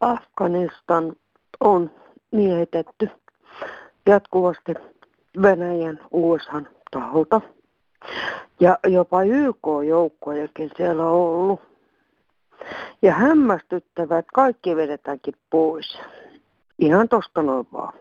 Afganistan 0.00 1.12
on 1.60 1.90
miehitetty 2.30 3.10
jatkuvasti 4.06 4.74
Venäjän 5.42 6.00
USA 6.10 6.62
taholta. 6.90 7.40
Ja 8.60 8.78
jopa 8.86 9.22
YK-joukkojakin 9.22 10.70
siellä 10.76 11.04
on 11.04 11.12
ollut. 11.12 11.60
Ja 13.02 13.12
hämmästyttävät 13.14 14.26
kaikki 14.34 14.76
vedetäänkin 14.76 15.34
pois. 15.50 15.98
Ihan 16.78 17.08
tosta 17.08 17.42
noin 17.42 17.66
vaan. 17.72 17.92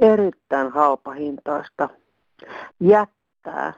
Erittäin 0.00 0.72
halpahintaista 0.72 1.88
jättää 2.80 3.72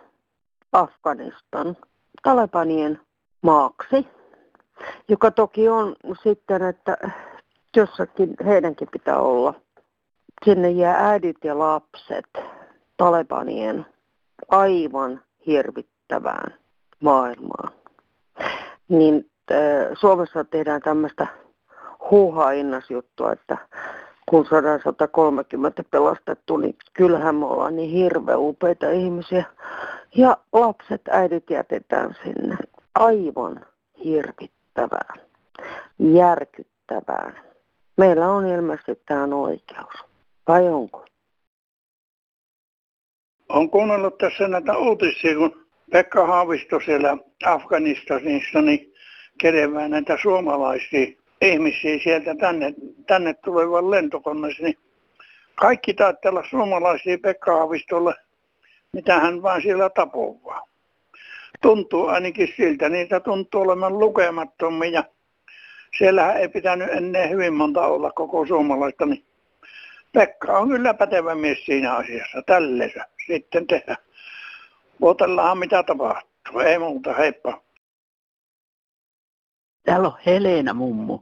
Afganistan 0.72 1.76
Talebanien 2.22 3.00
maaksi, 3.42 4.08
joka 5.08 5.30
toki 5.30 5.68
on 5.68 5.96
sitten, 6.22 6.62
että 6.62 6.96
jossakin 7.76 8.34
heidänkin 8.44 8.88
pitää 8.92 9.18
olla. 9.18 9.54
Sinne 10.44 10.70
jää 10.70 11.08
äidit 11.08 11.36
ja 11.44 11.58
lapset 11.58 12.28
Talebanien 12.96 13.86
aivan 14.48 15.20
hirvittävään 15.46 16.54
maailmaan. 17.00 17.72
Niin 18.88 19.30
Suomessa 20.00 20.44
tehdään 20.44 20.80
tämmöistä 20.80 21.26
huuhaa-innasjuttua, 22.10 23.32
että 23.32 23.58
kun 24.28 24.46
saadaan 24.46 24.80
130 24.84 25.84
pelastettu, 25.90 26.56
niin 26.56 26.76
kyllähän 26.92 27.34
me 27.34 27.46
ollaan 27.46 27.76
niin 27.76 27.90
hirveän 27.90 28.40
upeita 28.40 28.90
ihmisiä. 28.90 29.44
Ja 30.16 30.36
lapset, 30.52 31.02
äidit 31.10 31.50
jätetään 31.50 32.16
sinne 32.24 32.56
aivan 32.94 33.66
hirvittävään, 34.04 35.20
järkyttävään. 35.98 37.51
Meillä 37.96 38.30
on 38.30 38.46
ilmeisesti 38.46 39.02
tähän 39.06 39.32
oikeus. 39.32 39.94
Vai 40.48 40.68
onko? 40.68 41.04
Olen 43.48 43.70
kuunnellut 43.70 44.18
tässä 44.18 44.48
näitä 44.48 44.76
uutisia, 44.76 45.36
kun 45.36 45.66
Pekka 45.92 46.26
Haavisto 46.26 46.80
siellä 46.80 47.16
Afganistanissa 47.46 48.62
niin 48.62 48.94
kerevää 49.38 49.88
näitä 49.88 50.18
suomalaisia 50.22 51.06
ihmisiä 51.40 51.98
sieltä 52.02 52.34
tänne, 52.34 52.74
tänne 53.06 53.34
tulevan 53.34 53.90
lentokoneessa, 53.90 54.62
niin 54.62 54.78
kaikki 55.54 55.94
taitaa 55.94 56.44
suomalaisia 56.50 57.18
Pekka 57.18 57.52
Haavistolle, 57.56 58.14
mitä 58.92 59.20
hän 59.20 59.42
vaan 59.42 59.62
siellä 59.62 59.90
tapovaa. 59.90 60.68
Tuntuu 61.62 62.06
ainakin 62.06 62.48
siltä, 62.56 62.88
niitä 62.88 63.20
tuntuu 63.20 63.60
olemaan 63.60 63.98
lukemattomia. 63.98 65.04
Siellähän 65.98 66.36
ei 66.36 66.48
pitänyt 66.48 66.88
ennen 66.90 67.30
hyvin 67.30 67.54
monta 67.54 67.86
olla 67.86 68.10
koko 68.10 68.46
suomalaista, 68.46 69.06
niin 69.06 69.26
Pekka 70.12 70.58
on 70.58 70.68
kyllä 70.68 70.94
pätevä 70.94 71.34
mies 71.34 71.64
siinä 71.64 71.94
asiassa. 71.94 72.42
Tällensä 72.46 73.06
sitten 73.26 73.66
tehdä. 73.66 73.96
Otellaan 75.00 75.58
mitä 75.58 75.82
tapahtuu. 75.82 76.60
Ei 76.60 76.78
muuta, 76.78 77.14
heippa. 77.14 77.62
Täällä 79.84 80.08
on 80.08 80.18
Helena 80.26 80.74
mummu. 80.74 81.18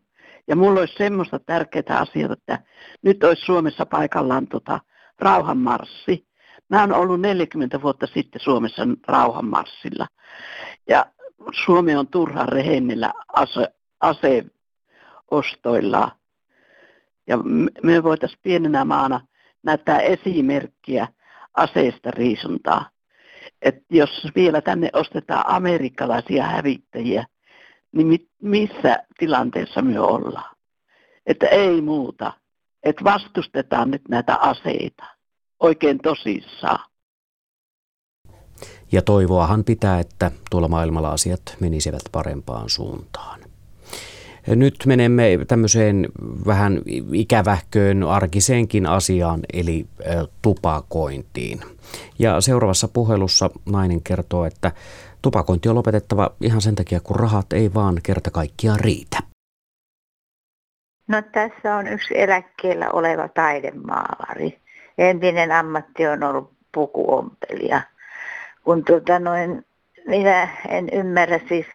Ja 0.49 0.57
mulla 0.57 0.81
olisi 0.81 0.95
semmoista 0.99 1.39
tärkeää 1.39 1.99
asiaa, 2.01 2.33
että 2.33 2.59
nyt 3.03 3.25
olisi 3.25 3.45
Suomessa 3.45 3.87
paikallaan 3.87 4.47
tota 4.47 4.81
rauhanmarssi. 5.19 6.27
Mä 6.69 6.81
oon 6.81 6.93
ollut 6.93 7.21
40 7.21 7.83
vuotta 7.83 8.07
sitten 8.07 8.41
Suomessa 8.41 8.83
rauhanmarssilla. 9.09 10.07
Ja 10.89 11.07
Suomi 11.65 11.97
on 11.97 12.09
turhan 12.09 12.49
rehennillä 12.49 13.13
ase, 14.01 14.45
aseostoilla. 15.31 16.13
Ja 17.27 17.39
me 17.83 18.03
voitaisiin 18.03 18.41
pienenä 18.43 18.85
maana 18.85 19.21
näyttää 19.63 20.01
esimerkkiä 20.01 21.09
aseista 21.55 22.11
riisuntaa. 22.11 22.91
Et 23.63 23.77
jos 23.91 24.11
vielä 24.35 24.61
tänne 24.61 24.91
ostetaan 24.93 25.45
amerikkalaisia 25.47 26.45
hävittäjiä, 26.45 27.27
niin 27.93 28.29
missä 28.43 28.99
tilanteessa 29.19 29.83
me 29.83 30.01
ollaan? 30.01 30.57
Että 31.27 31.47
ei 31.47 31.81
muuta. 31.81 32.33
Että 32.83 33.05
vastustetaan 33.05 33.91
nyt 33.91 34.03
näitä 34.09 34.37
aseita 34.37 35.05
oikein 35.61 35.99
tosissaan. 35.99 36.91
Ja 38.93 39.03
toivoahan 39.03 39.65
pitää, 39.65 40.01
että 40.01 40.31
tuolla 40.51 40.69
maailmalla 40.69 41.11
asiat 41.11 41.43
menisivät 41.61 42.03
parempaan 42.13 42.71
suuntaan. 42.71 43.50
Nyt 44.47 44.75
menemme 44.87 45.39
tämmöiseen 45.49 46.09
vähän 46.47 46.81
ikävähköön 47.13 48.03
arkiseenkin 48.03 48.87
asiaan, 48.87 49.41
eli 49.53 49.87
tupakointiin. 50.43 51.61
Ja 52.19 52.41
seuraavassa 52.41 52.89
puhelussa 52.89 53.51
nainen 53.73 54.03
kertoo, 54.03 54.45
että 54.45 54.73
tupakointi 55.23 55.69
on 55.69 55.75
lopetettava 55.75 56.31
ihan 56.41 56.61
sen 56.61 56.75
takia, 56.75 57.01
kun 57.01 57.17
rahat 57.17 57.53
ei 57.53 57.75
vaan 57.75 57.97
kerta 58.03 58.31
kaikkiaan 58.31 58.81
riitä. 58.81 59.19
No 61.09 61.23
tässä 61.33 61.77
on 61.77 61.87
yksi 61.87 62.21
eläkkeellä 62.21 62.91
oleva 62.91 63.29
taidemaalari. 63.29 64.59
Entinen 64.99 65.53
ammatti 65.53 66.07
on 66.07 66.23
ollut 66.23 66.53
pukuompelija. 66.75 67.83
Kun 68.65 68.85
tuota 68.85 69.19
noin, 69.19 69.67
minä 70.07 70.49
en 70.69 70.89
ymmärrä 70.93 71.41
siis 71.49 71.67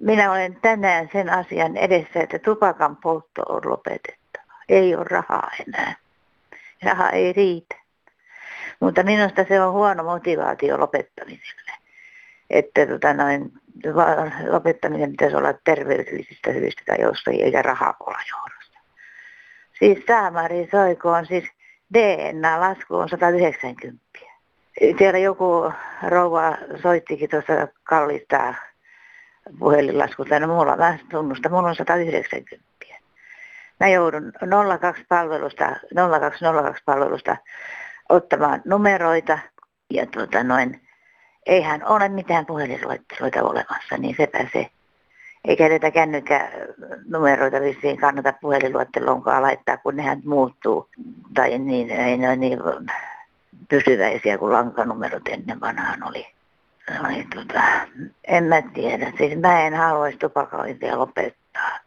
minä 0.00 0.32
olen 0.32 0.56
tänään 0.62 1.08
sen 1.12 1.30
asian 1.30 1.76
edessä, 1.76 2.20
että 2.20 2.38
tupakan 2.38 2.96
poltto 2.96 3.42
on 3.48 3.60
lopetettava. 3.64 4.52
Ei 4.68 4.94
ole 4.94 5.04
rahaa 5.04 5.50
enää. 5.66 5.94
Raha 6.82 7.10
ei 7.10 7.32
riitä. 7.32 7.76
Mutta 8.80 9.02
minusta 9.02 9.44
se 9.48 9.60
on 9.60 9.72
huono 9.72 10.04
motivaatio 10.04 10.80
lopettamiselle. 10.80 11.72
Että 12.50 12.86
tota 12.86 13.14
noin, 13.14 13.52
lopettaminen 14.50 15.10
pitäisi 15.10 15.36
olla 15.36 15.52
terveydellisistä 15.64 16.52
syistä 16.52 16.82
tai 16.86 17.00
jostain, 17.00 17.40
eikä 17.40 17.62
rahapuola 17.62 18.18
johdosta. 18.30 18.78
Siis 19.78 20.04
Saamari 20.06 20.68
Soikoon, 20.70 21.26
siis 21.26 21.44
DNA-lasku 21.94 22.96
on 22.96 23.08
190. 23.08 24.00
Siellä 24.98 25.18
joku 25.18 25.72
rouva 26.08 26.56
soittikin 26.82 27.30
tuossa 27.30 27.68
kallista 27.82 28.54
puhelinlasku 29.58 30.24
tänne 30.24 30.46
mulla, 30.46 30.76
mä 30.76 30.98
tunnustan, 31.10 31.52
mulla 31.52 31.68
on 31.68 31.76
190. 31.76 32.70
Mä 33.80 33.88
joudun 33.88 34.32
02-palvelusta, 34.42 35.76
0202-palvelusta 35.94 37.36
ottamaan 38.08 38.62
numeroita 38.64 39.38
ja 39.90 40.06
tuota 40.06 40.42
noin, 40.42 40.80
eihän 41.46 41.88
ole 41.88 42.08
mitään 42.08 42.46
puhelinluetteloita 42.46 43.42
olemassa, 43.42 43.96
niin 43.98 44.14
sepä 44.16 44.46
se. 44.52 44.70
Eikä 45.44 45.68
näitä 45.68 45.90
kännykkänumeroita 45.90 47.60
vissiin 47.60 47.96
kannata 47.96 48.32
puhelinluettelonkaan 48.40 49.42
laittaa, 49.42 49.76
kun 49.76 49.96
nehän 49.96 50.20
muuttuu. 50.24 50.88
Tai 51.34 51.58
niin, 51.58 51.90
ei 51.90 52.16
ne 52.16 52.28
ole 52.28 52.36
niin 52.36 52.58
pysyväisiä 53.68 54.38
kuin 54.38 54.52
lankanumerot 54.52 55.28
ennen 55.28 55.60
vanhaan 55.60 56.08
oli. 56.08 56.26
Oli 57.04 57.26
tota, 57.34 57.62
en 58.28 58.44
mä 58.44 58.62
tiedä. 58.62 59.12
Siis 59.18 59.38
mä 59.38 59.66
en 59.66 59.74
haluaisi 59.74 60.18
tupakointia 60.18 60.98
lopettaa. 60.98 61.78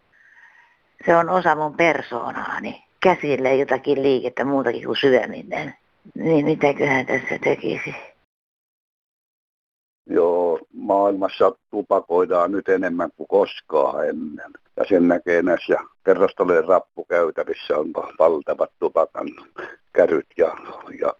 Se 1.05 1.15
on 1.15 1.29
osa 1.29 1.55
mun 1.55 1.77
persoonaani. 1.77 2.83
Käsille 2.99 3.55
jotakin 3.55 4.03
liikettä 4.03 4.45
muutakin 4.45 4.85
kuin 4.85 4.97
syöminen. 4.97 5.73
Niin 6.15 6.45
mitäköhän 6.45 7.05
tässä 7.05 7.39
tekisi? 7.43 7.95
Joo, 10.05 10.59
maailmassa 10.73 11.55
tupakoidaan 11.71 12.51
nyt 12.51 12.69
enemmän 12.69 13.09
kuin 13.17 13.27
koskaan 13.27 14.09
ennen. 14.09 14.51
ja 14.77 14.85
sen 14.89 15.07
näkee 15.07 15.41
näissä 15.41 15.75
kerrostalojen 16.05 16.67
rappukäytävissä 16.67 17.77
on 17.77 17.93
valtavat 18.19 18.71
tupakan 18.79 19.27
käryt 19.93 20.27
ja, 20.37 20.57
ja 20.99 21.13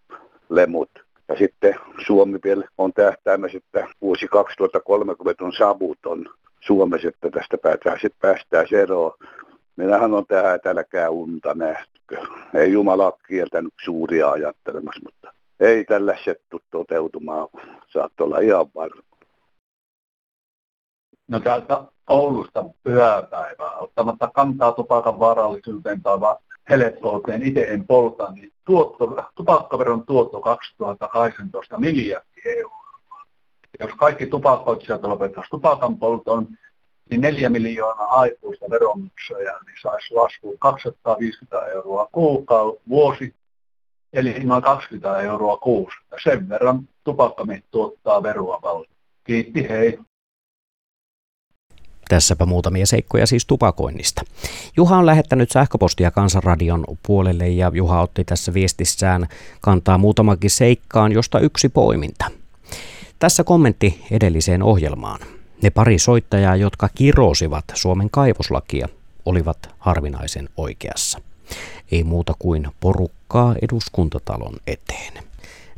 lemut. 0.49 1.02
Ja 1.27 1.35
sitten 1.37 1.75
Suomi 2.05 2.39
vielä 2.43 2.65
on 2.77 2.93
tähtäämässä, 2.93 3.57
että 3.57 3.87
vuosi 4.01 4.27
2030 4.27 5.45
on 5.45 5.53
savuton 5.53 6.25
Suomessa, 6.59 7.07
että 7.07 7.29
tästä 7.29 7.57
päästään, 7.57 7.99
päästään 8.21 8.65
eroon. 8.71 9.11
Minähän 9.75 10.13
on 10.13 10.25
tähän 10.27 10.59
tälläkään 10.63 11.11
unta 11.11 11.53
nähty. 11.53 11.99
Ei 12.53 12.71
Jumala 12.71 13.17
kieltänyt 13.27 13.73
suuria 13.83 14.31
ajattelemassa, 14.31 15.01
mutta 15.03 15.33
ei 15.59 15.85
tällä 15.85 16.17
settu 16.25 16.61
toteutumaan. 16.71 17.47
Saattaa 17.87 18.25
olla 18.25 18.39
ihan 18.39 18.65
varma. 18.75 19.01
No 21.27 21.39
täältä 21.39 21.83
Oulusta 22.09 22.65
pyhäpäivää, 22.83 23.77
ottamatta 23.77 24.31
kantaa 24.33 24.71
tupakan 24.71 25.19
vaarallisuuteen 25.19 26.01
tai 26.01 26.19
helppouteen, 26.69 27.43
itse 27.43 27.61
en 27.61 27.87
polta, 27.87 28.31
niin 28.31 28.53
tuotto, 28.65 29.15
tupakkaveron 29.35 30.05
tuotto 30.05 30.41
2018 30.41 31.79
miljardi 31.79 32.41
euroa. 32.45 32.83
Jos 33.79 33.91
kaikki 33.97 34.25
tupakoitsijat 34.25 35.03
lopettaisiin 35.03 35.51
tupakan 35.51 35.97
polton, 35.97 36.47
niin 37.09 37.21
neljä 37.21 37.49
miljoonaa 37.49 38.19
aikuista 38.19 38.69
veronmaksajaa 38.69 39.59
niin 39.65 39.77
saisi 39.81 40.13
laskuun 40.13 40.59
250 40.59 41.65
euroa 41.65 42.09
kuukausi 42.11 42.81
vuosi, 42.89 43.35
eli 44.13 44.39
noin 44.43 44.63
20 44.63 45.21
euroa 45.21 45.57
kuusi. 45.57 45.97
Sen 46.23 46.49
verran 46.49 46.89
tupakkamit 47.03 47.65
tuottaa 47.71 48.23
veroa 48.23 48.59
valtio. 48.61 48.95
Kiitti, 49.23 49.69
hei. 49.69 49.99
Tässäpä 52.13 52.45
muutamia 52.45 52.85
seikkoja 52.85 53.27
siis 53.27 53.45
tupakoinnista. 53.45 54.21
Juha 54.77 54.97
on 54.97 55.05
lähettänyt 55.05 55.51
sähköpostia 55.51 56.11
Kansanradion 56.11 56.83
puolelle 57.03 57.49
ja 57.49 57.71
Juha 57.73 58.01
otti 58.01 58.23
tässä 58.23 58.53
viestissään 58.53 59.27
kantaa 59.61 59.97
muutamakin 59.97 60.49
seikkaan, 60.49 61.11
josta 61.11 61.39
yksi 61.39 61.69
poiminta. 61.69 62.25
Tässä 63.19 63.43
kommentti 63.43 64.05
edelliseen 64.11 64.63
ohjelmaan. 64.63 65.19
Ne 65.61 65.69
pari 65.69 65.99
soittajaa, 65.99 66.55
jotka 66.55 66.89
kirosivat 66.95 67.65
Suomen 67.73 68.09
kaivoslakia, 68.09 68.87
olivat 69.25 69.69
harvinaisen 69.79 70.49
oikeassa. 70.57 71.21
Ei 71.91 72.03
muuta 72.03 72.33
kuin 72.39 72.67
porukkaa 72.79 73.55
eduskuntatalon 73.61 74.55
eteen. 74.67 75.13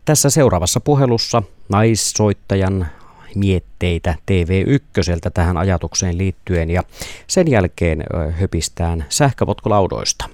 Tässä 0.06 0.30
seuraavassa 0.30 0.80
puhelussa 0.80 1.44
naissoittajan 1.70 2.88
mietteitä 3.36 4.16
TV1 4.32 5.32
tähän 5.34 5.58
ajatukseen 5.58 6.18
liittyen 6.18 6.70
ja 6.70 6.84
sen 7.28 7.52
jälkeen 7.52 8.04
höpistään 8.32 9.06
sähköpotkulaudoista. 9.10 10.26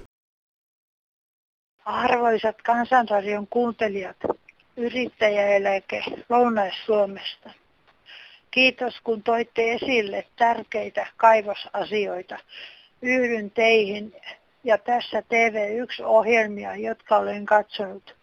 Arvoisat 1.84 2.62
kansanradion 2.62 3.46
kuuntelijat, 3.46 4.16
yrittäjäeläke 4.76 6.04
Lounais-Suomesta. 6.28 7.50
Kiitos 8.50 9.00
kun 9.04 9.22
toitte 9.22 9.72
esille 9.72 10.26
tärkeitä 10.36 11.06
kaivosasioita. 11.16 12.38
Yhdyn 13.02 13.50
teihin 13.50 14.14
ja 14.64 14.78
tässä 14.78 15.20
TV1-ohjelmia, 15.20 16.76
jotka 16.76 17.16
olen 17.16 17.46
katsonut 17.46 18.14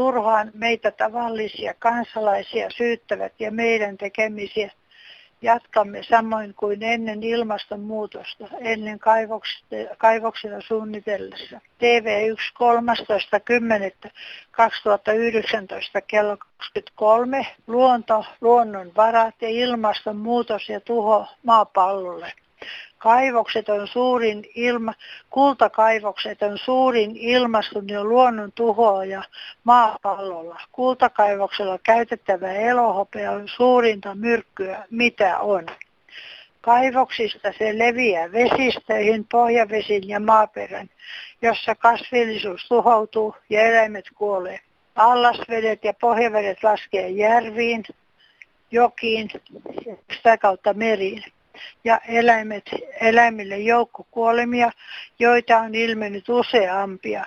turhaan 0.00 0.50
meitä 0.54 0.90
tavallisia 0.90 1.74
kansalaisia 1.78 2.70
syyttävät 2.70 3.32
ja 3.38 3.50
meidän 3.50 3.96
tekemisiä 3.96 4.70
jatkamme 5.42 6.02
samoin 6.02 6.54
kuin 6.54 6.82
ennen 6.82 7.22
ilmastonmuutosta, 7.22 8.48
ennen 8.60 8.98
kaivoksilla 9.98 10.60
suunnitellessa. 10.60 11.60
TV1 11.60 12.52
13.10.2019 15.96 16.02
kello 16.06 16.36
23. 16.36 17.46
Luonto, 17.66 18.24
luonnonvarat 18.40 19.34
ja 19.40 19.48
ilmastonmuutos 19.48 20.68
ja 20.68 20.80
tuho 20.80 21.26
maapallolle. 21.42 22.32
Kaivokset 22.98 23.68
on 23.68 23.88
suurin 23.88 24.44
ilma, 24.54 24.94
kultakaivokset 25.30 26.42
on 26.42 26.58
suurin 26.58 27.16
ilmaston 27.16 27.88
ja 27.88 28.04
luonnon 28.04 28.52
tuhoaja 28.54 29.22
maapallolla. 29.64 30.60
Kultakaivoksella 30.72 31.78
käytettävä 31.78 32.52
elohopea 32.52 33.32
on 33.32 33.48
suurinta 33.48 34.14
myrkkyä, 34.14 34.84
mitä 34.90 35.38
on. 35.38 35.66
Kaivoksista 36.60 37.52
se 37.58 37.78
leviää 37.78 38.32
vesistöihin, 38.32 39.26
pohjavesiin 39.30 40.08
ja 40.08 40.20
maaperän, 40.20 40.90
jossa 41.42 41.74
kasvillisuus 41.74 42.68
tuhoutuu 42.68 43.34
ja 43.50 43.60
eläimet 43.60 44.04
kuolee. 44.14 44.60
Allasvedet 44.96 45.84
ja 45.84 45.94
pohjavedet 46.00 46.64
laskee 46.64 47.08
järviin, 47.08 47.84
jokiin 48.70 49.30
ja 49.86 49.96
sitä 50.16 50.38
kautta 50.38 50.74
meriin 50.74 51.24
ja 51.84 52.00
eläimet, 52.08 52.64
eläimille 53.00 53.58
joukkokuolemia, 53.58 54.70
joita 55.18 55.58
on 55.58 55.74
ilmennyt 55.74 56.28
useampia. 56.28 57.24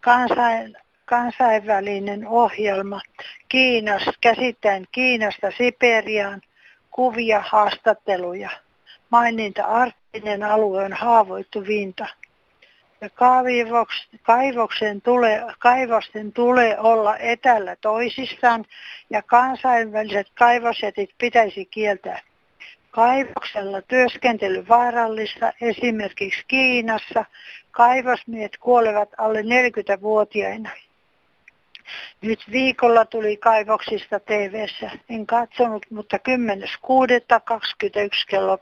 Kansain, 0.00 0.76
kansainvälinen 1.04 2.26
ohjelma 2.26 3.00
Kiinas, 3.48 4.02
käsittäen 4.20 4.84
Kiinasta 4.92 5.50
Siperiaan, 5.58 6.42
kuvia, 6.90 7.42
haastatteluja. 7.46 8.50
Maininta 9.10 9.64
arktinen 9.64 10.42
alue 10.42 10.84
on 10.84 10.92
haavoittuvinta. 10.92 12.06
Ja 13.00 13.10
kaivoksen 14.22 15.02
tulee, 15.02 15.42
kaivosten 15.58 16.32
tulee 16.32 16.78
olla 16.78 17.18
etällä 17.18 17.76
toisistaan 17.80 18.64
ja 19.10 19.22
kansainväliset 19.22 20.26
kaivosjätit 20.34 21.10
pitäisi 21.18 21.66
kieltää 21.66 22.20
kaivoksella 22.96 23.82
työskentely 23.82 24.68
vaarallista 24.68 25.52
esimerkiksi 25.60 26.44
Kiinassa. 26.48 27.24
Kaivosmiehet 27.70 28.56
kuolevat 28.56 29.08
alle 29.18 29.42
40-vuotiaina. 29.42 30.70
Nyt 32.20 32.40
viikolla 32.50 33.04
tuli 33.04 33.36
kaivoksista 33.36 34.20
tv 34.20 34.66
En 35.10 35.26
katsonut, 35.26 35.86
mutta 35.90 36.16
10.6.21 36.16 36.22
kello 38.28 38.56
22.30 38.56 38.60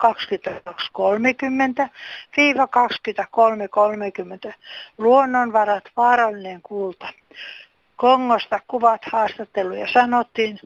23.30. 4.48 4.54
Luonnonvarat, 4.98 5.84
vaarallinen 5.96 6.62
kulta. 6.62 7.08
Kongosta 7.96 8.60
kuvat 8.68 9.00
haastatteluja 9.12 9.86
sanottiin, 9.92 10.58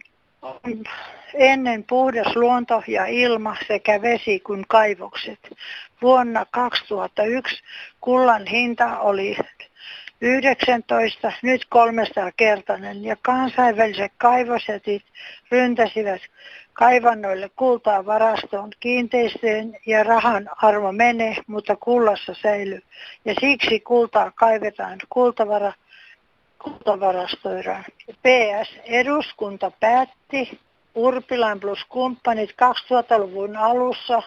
ennen 1.35 1.85
puhdas 1.85 2.37
luonto 2.37 2.83
ja 2.87 3.07
ilma 3.07 3.57
sekä 3.69 4.03
vesi 4.03 4.41
kuin 4.41 4.65
kaivokset. 4.69 5.39
Vuonna 6.03 6.47
2001 6.51 7.63
kullan 8.01 8.47
hinta 8.47 8.99
oli 8.99 9.37
19, 10.21 11.33
nyt 11.43 11.67
300 11.69 12.33
kertainen 12.37 13.05
ja 13.05 13.17
kansainväliset 13.23 14.13
kaivosjätit 14.19 15.03
ryntäsivät 15.51 16.23
kaivannoille 16.73 17.51
kultaa 17.57 18.07
varastoon. 18.07 18.71
Kiinteistöjen 18.81 19.77
ja 19.87 20.05
rahan 20.05 20.51
arvo 20.63 20.93
menee, 20.93 21.37
mutta 21.47 21.77
kullassa 21.77 22.35
säilyy. 22.43 22.83
Ja 23.25 23.35
siksi 23.41 23.81
kultaa 23.81 24.31
kaivetaan 24.31 24.99
kultavara, 25.09 25.73
kultavarastoidaan. 26.63 27.85
PS. 28.07 28.77
Eduskunta 28.85 29.71
päätti 29.81 30.61
Urpilan 30.95 31.61
plus 31.61 31.85
kumppanit 31.89 32.51
2000-luvun 32.51 33.57
alussa 33.57 34.23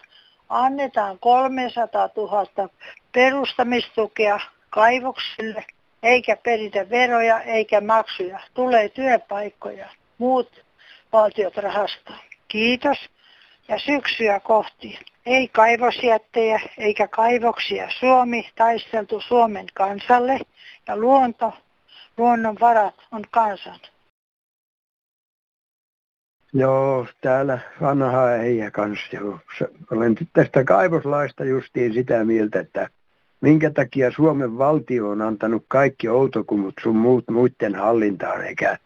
annetaan 0.49 1.19
300 1.19 2.09
000 2.17 2.69
perustamistukea 3.11 4.39
kaivoksille, 4.69 5.65
eikä 6.03 6.37
peritä 6.43 6.89
veroja 6.89 7.41
eikä 7.41 7.81
maksuja. 7.81 8.39
Tulee 8.53 8.89
työpaikkoja. 8.89 9.89
Muut 10.17 10.63
valtiot 11.13 11.57
rahastaa. 11.57 12.17
Kiitos 12.47 12.97
ja 13.67 13.79
syksyä 13.79 14.39
kohti. 14.39 14.99
Ei 15.25 15.47
kaivosjättejä 15.47 16.61
eikä 16.77 17.07
kaivoksia. 17.07 17.87
Suomi 17.99 18.49
taisteltu 18.55 19.21
Suomen 19.21 19.65
kansalle 19.73 20.39
ja 20.87 20.97
luonto, 20.97 21.53
luonnonvarat 22.17 22.95
on 23.11 23.23
kansan. 23.31 23.79
Joo, 26.53 27.07
täällä 27.21 27.59
vanha 27.81 28.25
äijä 28.25 28.71
kanssa. 28.71 29.17
Olen 29.91 30.15
tästä 30.33 30.63
kaivoslaista 30.63 31.45
justiin 31.45 31.93
sitä 31.93 32.25
mieltä, 32.25 32.59
että 32.59 32.89
minkä 33.41 33.69
takia 33.69 34.11
Suomen 34.11 34.57
valtio 34.57 35.09
on 35.09 35.21
antanut 35.21 35.65
kaikki 35.67 36.09
outokumut 36.09 36.73
sun 36.83 36.95
muut 36.95 37.23
muiden 37.29 37.75
hallintaan, 37.75 38.43
eikä 38.43 38.77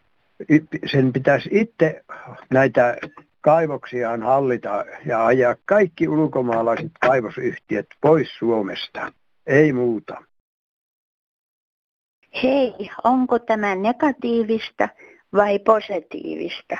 sen 0.86 1.12
pitäisi 1.12 1.48
itse 1.52 2.04
näitä 2.50 2.96
kaivoksiaan 3.40 4.22
hallita 4.22 4.84
ja 5.06 5.26
ajaa 5.26 5.56
kaikki 5.64 6.08
ulkomaalaiset 6.08 6.92
kaivosyhtiöt 7.00 7.86
pois 8.00 8.28
Suomesta. 8.38 9.12
Ei 9.46 9.72
muuta. 9.72 10.22
Hei, 12.42 12.90
onko 13.04 13.38
tämä 13.38 13.74
negatiivista 13.74 14.88
vai 15.32 15.58
positiivista? 15.58 16.76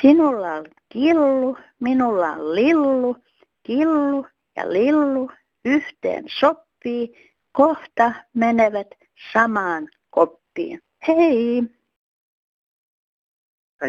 Sinulla 0.00 0.54
on 0.54 0.66
killu, 0.88 1.58
minulla 1.80 2.26
on 2.26 2.54
lillu, 2.54 3.16
killu 3.62 4.26
ja 4.56 4.72
lillu 4.72 5.30
yhteen 5.64 6.24
sopii, 6.40 7.34
kohta 7.52 8.12
menevät 8.34 8.86
samaan 9.32 9.88
koppiin. 10.10 10.80
Hei! 11.08 11.62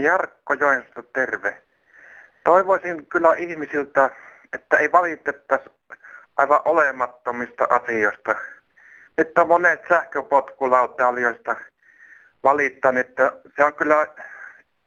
Jarkko 0.02 0.54
Joensuusta 0.54 1.04
terve. 1.14 1.62
Toivoisin 2.44 3.06
kyllä 3.06 3.34
ihmisiltä, 3.34 4.10
että 4.54 4.78
ei 4.78 4.92
valitettaisi 4.92 5.70
aivan 6.38 6.62
olemattomista 6.66 7.68
asioista. 7.70 8.36
Nyt 9.20 9.38
on 9.38 9.48
monet 9.48 9.82
sähköpotkulautailijoista 9.90 11.56
valittanut, 12.44 13.00
että 13.08 13.32
se 13.56 13.64
on 13.64 13.74
kyllä 13.74 14.08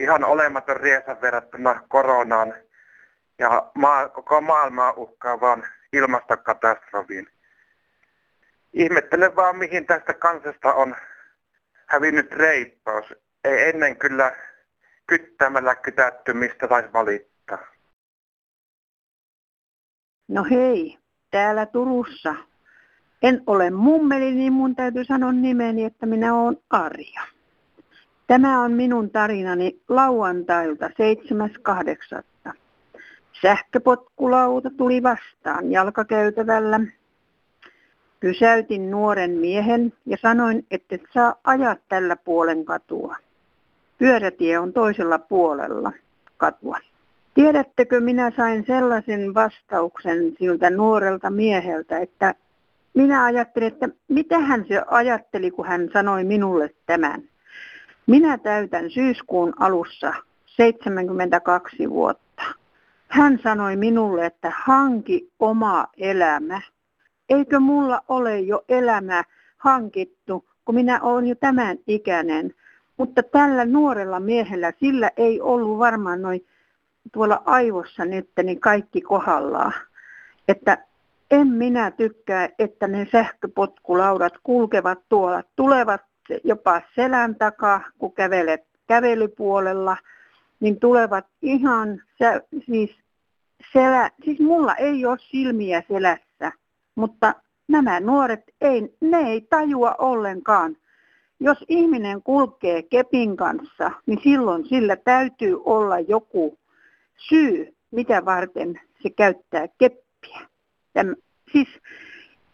ihan 0.00 0.24
olematon 0.24 0.76
riesa 0.76 1.20
verrattuna 1.20 1.82
koronaan 1.88 2.54
ja 3.38 3.70
maa, 3.74 4.08
koko 4.08 4.40
maailmaa 4.40 4.92
uhkaavaan 4.92 5.64
ilmastokatastrofiin. 5.92 7.26
Ihmettelen 8.72 9.36
vaan, 9.36 9.56
mihin 9.56 9.86
tästä 9.86 10.14
kansasta 10.14 10.74
on 10.74 10.96
hävinnyt 11.86 12.32
reippaus. 12.32 13.14
Ei 13.44 13.68
ennen 13.68 13.96
kyllä 13.96 14.36
kyttämällä 15.06 15.74
kytätty, 15.74 16.32
mistä 16.32 16.68
saisi 16.68 16.92
valittaa. 16.92 17.58
No 20.28 20.44
hei, 20.50 20.98
täällä 21.30 21.66
Turussa. 21.66 22.34
En 23.22 23.42
ole 23.46 23.70
mummeli, 23.70 24.34
niin 24.34 24.52
mun 24.52 24.76
täytyy 24.76 25.04
sanoa 25.04 25.32
nimeni, 25.32 25.84
että 25.84 26.06
minä 26.06 26.34
olen 26.34 26.56
Arja. 26.70 27.20
Tämä 28.26 28.62
on 28.62 28.72
minun 28.72 29.10
tarinani 29.10 29.80
lauantailta 29.88 30.88
7.8. 30.88 32.22
Sähköpotkulauta 33.42 34.70
tuli 34.70 35.02
vastaan 35.02 35.70
jalkakäytävällä. 35.70 36.80
Pysäytin 38.20 38.90
nuoren 38.90 39.30
miehen 39.30 39.92
ja 40.06 40.16
sanoin, 40.22 40.66
että 40.70 40.94
et 40.94 41.02
saa 41.14 41.34
ajaa 41.44 41.76
tällä 41.88 42.16
puolen 42.16 42.64
katua. 42.64 43.16
Pyörätie 43.98 44.58
on 44.58 44.72
toisella 44.72 45.18
puolella 45.18 45.92
katua. 46.36 46.78
Tiedättekö, 47.34 48.00
minä 48.00 48.32
sain 48.36 48.64
sellaisen 48.66 49.34
vastauksen 49.34 50.36
siltä 50.38 50.70
nuorelta 50.70 51.30
mieheltä, 51.30 51.98
että 51.98 52.34
minä 52.94 53.24
ajattelin, 53.24 53.68
että 53.68 53.88
mitä 54.08 54.38
hän 54.38 54.64
se 54.68 54.82
ajatteli, 54.86 55.50
kun 55.50 55.66
hän 55.66 55.88
sanoi 55.92 56.24
minulle 56.24 56.70
tämän. 56.86 57.22
Minä 58.06 58.38
täytän 58.38 58.90
syyskuun 58.90 59.52
alussa 59.58 60.14
72 60.46 61.90
vuotta. 61.90 62.42
Hän 63.08 63.38
sanoi 63.42 63.76
minulle, 63.76 64.26
että 64.26 64.52
hanki 64.64 65.30
oma 65.38 65.86
elämä. 65.96 66.60
Eikö 67.28 67.60
mulla 67.60 68.02
ole 68.08 68.40
jo 68.40 68.64
elämä 68.68 69.24
hankittu, 69.58 70.44
kun 70.64 70.74
minä 70.74 71.00
olen 71.00 71.26
jo 71.26 71.34
tämän 71.34 71.78
ikäinen. 71.86 72.54
Mutta 72.96 73.22
tällä 73.22 73.64
nuorella 73.64 74.20
miehellä, 74.20 74.72
sillä 74.80 75.10
ei 75.16 75.40
ollut 75.40 75.78
varmaan 75.78 76.22
noin 76.22 76.46
tuolla 77.12 77.42
aivossa 77.44 78.04
nyt 78.04 78.30
niin 78.42 78.60
kaikki 78.60 79.00
kohdallaan. 79.00 79.72
Että 80.48 80.78
en 81.32 81.48
minä 81.48 81.90
tykkää, 81.90 82.48
että 82.58 82.88
ne 82.88 83.08
sähköpotkulaudat 83.12 84.32
kulkevat 84.42 84.98
tuolla, 85.08 85.42
tulevat 85.56 86.00
jopa 86.44 86.82
selän 86.94 87.36
takaa, 87.36 87.80
kun 87.98 88.12
kävelet 88.12 88.60
kävelypuolella, 88.86 89.96
niin 90.60 90.80
tulevat 90.80 91.26
ihan, 91.42 92.02
siis, 92.66 92.90
selä, 93.72 94.10
siis 94.24 94.40
mulla 94.40 94.74
ei 94.74 95.06
ole 95.06 95.18
silmiä 95.30 95.82
selässä, 95.88 96.52
mutta 96.94 97.34
nämä 97.68 98.00
nuoret, 98.00 98.42
ei, 98.60 98.94
ne 99.00 99.18
ei 99.18 99.40
tajua 99.40 99.94
ollenkaan. 99.98 100.76
Jos 101.40 101.64
ihminen 101.68 102.22
kulkee 102.22 102.82
kepin 102.82 103.36
kanssa, 103.36 103.90
niin 104.06 104.20
silloin 104.22 104.68
sillä 104.68 104.96
täytyy 104.96 105.60
olla 105.64 106.00
joku 106.00 106.58
syy, 107.28 107.74
mitä 107.90 108.24
varten 108.24 108.80
se 109.02 109.10
käyttää 109.10 109.68
keppiä. 109.78 110.11
Täm, 110.92 111.14
siis 111.52 111.68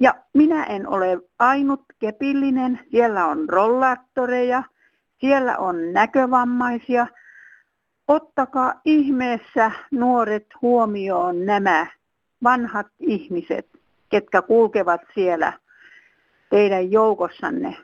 ja 0.00 0.14
minä 0.34 0.64
en 0.64 0.88
ole 0.88 1.18
ainut 1.38 1.82
kepillinen, 1.98 2.80
siellä 2.90 3.26
on 3.26 3.48
rollaattoreja, 3.48 4.62
siellä 5.20 5.58
on 5.58 5.92
näkövammaisia. 5.92 7.06
Ottakaa 8.08 8.80
ihmeessä 8.84 9.70
nuoret 9.90 10.46
huomioon 10.62 11.46
nämä 11.46 11.86
vanhat 12.42 12.86
ihmiset, 12.98 13.66
ketkä 14.08 14.42
kulkevat 14.42 15.00
siellä 15.14 15.52
teidän 16.50 16.92
joukossanne. 16.92 17.76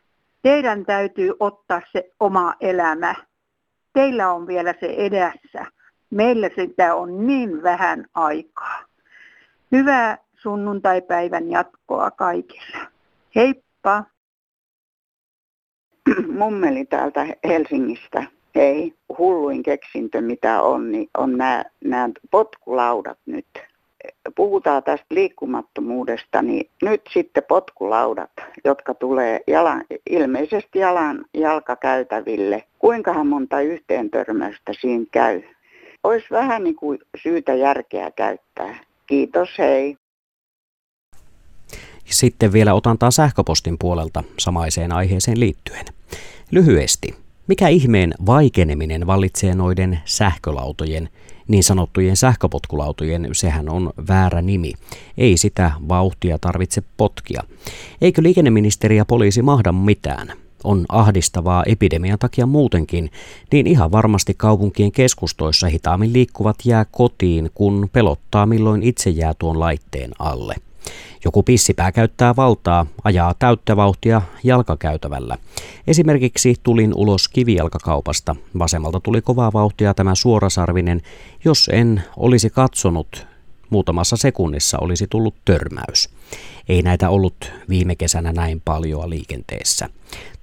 Teidän 0.42 0.84
täytyy 0.84 1.32
ottaa 1.40 1.82
se 1.92 2.10
oma 2.20 2.54
elämä. 2.60 3.14
Teillä 3.92 4.32
on 4.32 4.46
vielä 4.46 4.74
se 4.80 4.86
edessä. 4.86 5.66
Meillä 6.10 6.50
sitä 6.56 6.94
on 6.94 7.26
niin 7.26 7.62
vähän 7.62 8.06
aikaa. 8.14 8.84
Hyvää 9.72 10.23
sunnuntaipäivän 10.44 11.50
jatkoa 11.50 12.10
kaikille. 12.10 12.78
Heippa! 13.34 14.04
Mummeli 16.38 16.84
täältä 16.84 17.26
Helsingistä. 17.44 18.24
Hei, 18.54 18.94
hulluin 19.18 19.62
keksintö 19.62 20.20
mitä 20.20 20.62
on, 20.62 20.92
niin 20.92 21.08
on 21.18 21.38
nämä, 21.38 22.10
potkulaudat 22.30 23.18
nyt. 23.26 23.46
Puhutaan 24.36 24.82
tästä 24.82 25.06
liikkumattomuudesta, 25.10 26.42
niin 26.42 26.70
nyt 26.82 27.02
sitten 27.12 27.42
potkulaudat, 27.48 28.30
jotka 28.64 28.94
tulee 28.94 29.40
jalan, 29.46 29.84
ilmeisesti 30.10 30.78
jalan 30.78 31.24
jalkakäytäville. 31.34 32.64
Kuinkahan 32.78 33.26
monta 33.26 33.60
yhteen 33.60 34.10
törmäystä 34.10 34.72
siinä 34.80 35.04
käy? 35.12 35.42
Olisi 36.04 36.26
vähän 36.30 36.64
niin 36.64 36.76
kuin 36.76 36.98
syytä 37.22 37.54
järkeä 37.54 38.10
käyttää. 38.10 38.78
Kiitos, 39.06 39.48
hei. 39.58 39.96
Sitten 42.14 42.52
vielä 42.52 42.74
otantaa 42.74 43.10
sähköpostin 43.10 43.76
puolelta 43.78 44.22
samaiseen 44.38 44.92
aiheeseen 44.92 45.40
liittyen. 45.40 45.84
Lyhyesti, 46.50 47.14
mikä 47.46 47.68
ihmeen 47.68 48.14
vaikeneminen 48.26 49.06
vallitsee 49.06 49.54
noiden 49.54 49.98
sähkölautojen, 50.04 51.08
niin 51.48 51.64
sanottujen 51.64 52.16
sähköpotkulautojen, 52.16 53.28
sehän 53.32 53.68
on 53.68 53.90
väärä 54.08 54.42
nimi. 54.42 54.72
Ei 55.18 55.36
sitä 55.36 55.70
vauhtia 55.88 56.38
tarvitse 56.38 56.82
potkia. 56.96 57.42
Eikö 58.00 58.22
liikenneministeri 58.22 58.96
ja 58.96 59.04
poliisi 59.04 59.42
mahda 59.42 59.72
mitään? 59.72 60.32
On 60.64 60.84
ahdistavaa 60.88 61.64
epidemian 61.66 62.18
takia 62.18 62.46
muutenkin, 62.46 63.10
niin 63.52 63.66
ihan 63.66 63.92
varmasti 63.92 64.34
kaupunkien 64.36 64.92
keskustoissa 64.92 65.66
hitaammin 65.66 66.12
liikkuvat 66.12 66.56
jää 66.64 66.84
kotiin, 66.90 67.50
kun 67.54 67.88
pelottaa 67.92 68.46
milloin 68.46 68.82
itse 68.82 69.10
jää 69.10 69.34
tuon 69.38 69.60
laitteen 69.60 70.10
alle. 70.18 70.54
Joku 71.24 71.42
pissipää 71.42 71.92
käyttää 71.92 72.36
valtaa, 72.36 72.86
ajaa 73.04 73.34
täyttä 73.38 73.76
vauhtia 73.76 74.22
jalkakäytävällä. 74.44 75.38
Esimerkiksi 75.86 76.54
tulin 76.62 76.92
ulos 76.94 77.28
kivijalkakaupasta. 77.28 78.36
Vasemmalta 78.58 79.00
tuli 79.00 79.22
kovaa 79.22 79.52
vauhtia 79.52 79.94
tämä 79.94 80.14
suorasarvinen. 80.14 81.02
Jos 81.44 81.70
en 81.72 82.02
olisi 82.16 82.50
katsonut, 82.50 83.26
muutamassa 83.70 84.16
sekunnissa 84.16 84.78
olisi 84.80 85.06
tullut 85.10 85.34
törmäys. 85.44 86.08
Ei 86.68 86.82
näitä 86.82 87.10
ollut 87.10 87.52
viime 87.68 87.94
kesänä 87.94 88.32
näin 88.32 88.62
paljon 88.64 89.10
liikenteessä. 89.10 89.88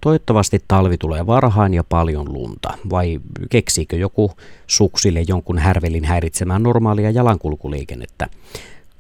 Toivottavasti 0.02 0.64
talvi 0.68 0.98
tulee 0.98 1.28
varhain 1.28 1.74
ja 1.74 1.84
paljon 1.84 2.34
lunta, 2.34 2.74
vai 2.90 3.20
keksiikö 3.50 3.96
joku 3.96 4.32
suksille 4.68 5.24
jonkun 5.28 5.58
härvelin 5.58 6.06
häiritsemään 6.06 6.64
normaalia 6.64 7.12
jalankulkuliikennettä? 7.12 8.30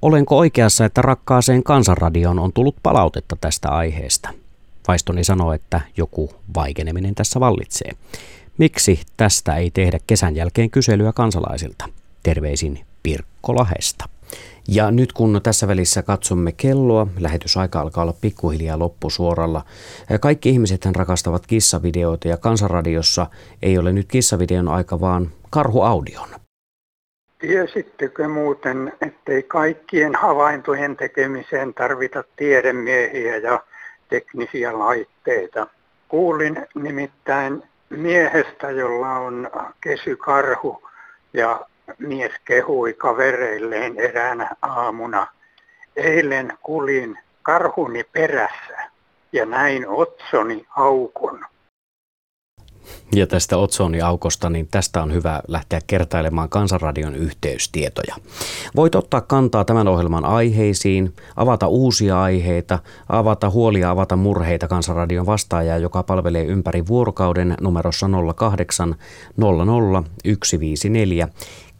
Olenko 0.01 0.37
oikeassa, 0.37 0.85
että 0.85 1.01
rakkaaseen 1.01 1.63
kansanradioon 1.63 2.39
on 2.39 2.53
tullut 2.53 2.75
palautetta 2.83 3.37
tästä 3.41 3.69
aiheesta? 3.69 4.29
Vaistoni 4.87 5.23
sanoo, 5.23 5.53
että 5.53 5.81
joku 5.97 6.31
vaikeneminen 6.55 7.15
tässä 7.15 7.39
vallitsee. 7.39 7.91
Miksi 8.57 9.01
tästä 9.17 9.55
ei 9.55 9.71
tehdä 9.71 9.99
kesän 10.07 10.35
jälkeen 10.35 10.69
kyselyä 10.69 11.13
kansalaisilta? 11.13 11.85
Terveisin 12.23 12.79
Pirkko 13.03 13.55
Lahesta. 13.55 14.09
Ja 14.67 14.91
nyt 14.91 15.13
kun 15.13 15.39
tässä 15.43 15.67
välissä 15.67 16.01
katsomme 16.01 16.51
kelloa, 16.51 17.07
lähetysaika 17.19 17.81
alkaa 17.81 18.01
olla 18.01 18.13
pikkuhiljaa 18.21 18.79
loppusuoralla. 18.79 19.65
Kaikki 20.19 20.49
ihmiset 20.49 20.85
rakastavat 20.85 21.47
kissavideoita 21.47 22.27
ja 22.27 22.37
kansanradiossa 22.37 23.27
ei 23.61 23.77
ole 23.77 23.93
nyt 23.93 24.07
kissavideon 24.07 24.67
aika, 24.67 24.99
vaan 24.99 25.31
karhuaudion. 25.49 26.40
Tiesittekö 27.41 28.27
muuten, 28.27 28.93
ettei 29.01 29.43
kaikkien 29.43 30.15
havaintojen 30.15 30.97
tekemiseen 30.97 31.73
tarvita 31.73 32.23
tiedemiehiä 32.35 33.37
ja 33.37 33.63
teknisiä 34.09 34.79
laitteita? 34.79 35.67
Kuulin 36.07 36.67
nimittäin 36.75 37.63
miehestä, 37.89 38.71
jolla 38.71 39.09
on 39.09 39.49
kesykarhu 39.81 40.87
ja 41.33 41.65
mies 41.99 42.31
kehui 42.45 42.93
kavereilleen 42.93 43.99
eräänä 43.99 44.49
aamuna. 44.61 45.27
Eilen 45.95 46.53
kulin 46.61 47.19
karhuni 47.43 48.03
perässä 48.03 48.77
ja 49.31 49.45
näin 49.45 49.87
otsoni 49.87 50.65
aukon. 50.75 51.45
Ja 53.15 53.27
tästä 53.27 53.57
Otsoni-aukosta, 53.57 54.49
niin 54.49 54.67
tästä 54.71 55.03
on 55.03 55.13
hyvä 55.13 55.41
lähteä 55.47 55.81
kertailemaan 55.87 56.49
Kansanradion 56.49 57.15
yhteystietoja. 57.15 58.15
Voit 58.75 58.95
ottaa 58.95 59.21
kantaa 59.21 59.65
tämän 59.65 59.87
ohjelman 59.87 60.25
aiheisiin, 60.25 61.13
avata 61.35 61.67
uusia 61.67 62.21
aiheita, 62.21 62.79
avata 63.09 63.49
huolia, 63.49 63.91
avata 63.91 64.15
murheita 64.15 64.67
Kansanradion 64.67 65.25
vastaajaa, 65.25 65.77
joka 65.77 66.03
palvelee 66.03 66.45
ympäri 66.45 66.87
vuorokauden 66.87 67.55
numerossa 67.61 68.09
08 68.35 68.95
00 69.37 70.03
154 70.25 71.27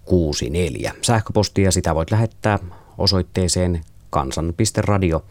64. 0.05 0.93
Sähköpostia 1.01 1.71
sitä 1.71 1.95
voit 1.95 2.11
lähettää 2.11 2.59
osoitteeseen 2.97 3.81
kansan.radio 4.11 5.23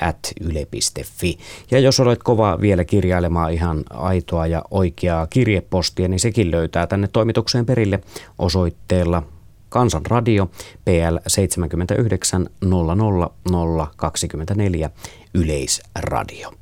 at 0.00 0.18
yle.fi. 0.40 1.38
Ja 1.70 1.78
jos 1.78 2.00
olet 2.00 2.22
kova 2.22 2.58
vielä 2.60 2.84
kirjailemaan 2.84 3.52
ihan 3.52 3.84
aitoa 3.90 4.46
ja 4.46 4.62
oikeaa 4.70 5.26
kirjepostia, 5.26 6.08
niin 6.08 6.20
sekin 6.20 6.50
löytää 6.50 6.86
tänne 6.86 7.08
toimitukseen 7.12 7.66
perille 7.66 8.00
osoitteella 8.38 9.22
Kansanradio 9.68 10.50
PL 10.84 11.16
79 11.26 12.48
00024 12.64 14.90
Yleisradio. 15.34 16.52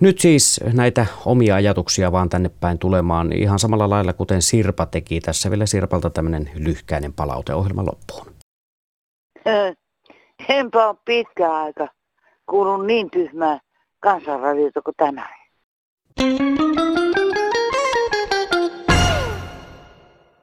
Nyt 0.00 0.18
siis 0.18 0.60
näitä 0.72 1.06
omia 1.24 1.54
ajatuksia 1.54 2.12
vaan 2.12 2.28
tänne 2.28 2.50
päin 2.60 2.78
tulemaan 2.78 3.32
ihan 3.32 3.58
samalla 3.58 3.90
lailla 3.90 4.12
kuten 4.12 4.42
Sirpa 4.42 4.86
teki. 4.86 5.20
Tässä 5.20 5.50
vielä 5.50 5.66
Sirpalta 5.66 6.10
tämmöinen 6.10 6.50
lyhkäinen 6.54 7.12
palauteohjelma 7.12 7.86
loppuun. 7.86 8.26
Enpä 10.48 10.88
ole 10.88 10.96
pitkä 11.04 11.52
aika 11.52 11.88
kuulun 12.46 12.86
niin 12.86 13.10
tyhmää 13.10 13.60
kansanradiota 14.00 14.82
kuin 14.82 14.94
tänään. 14.96 15.38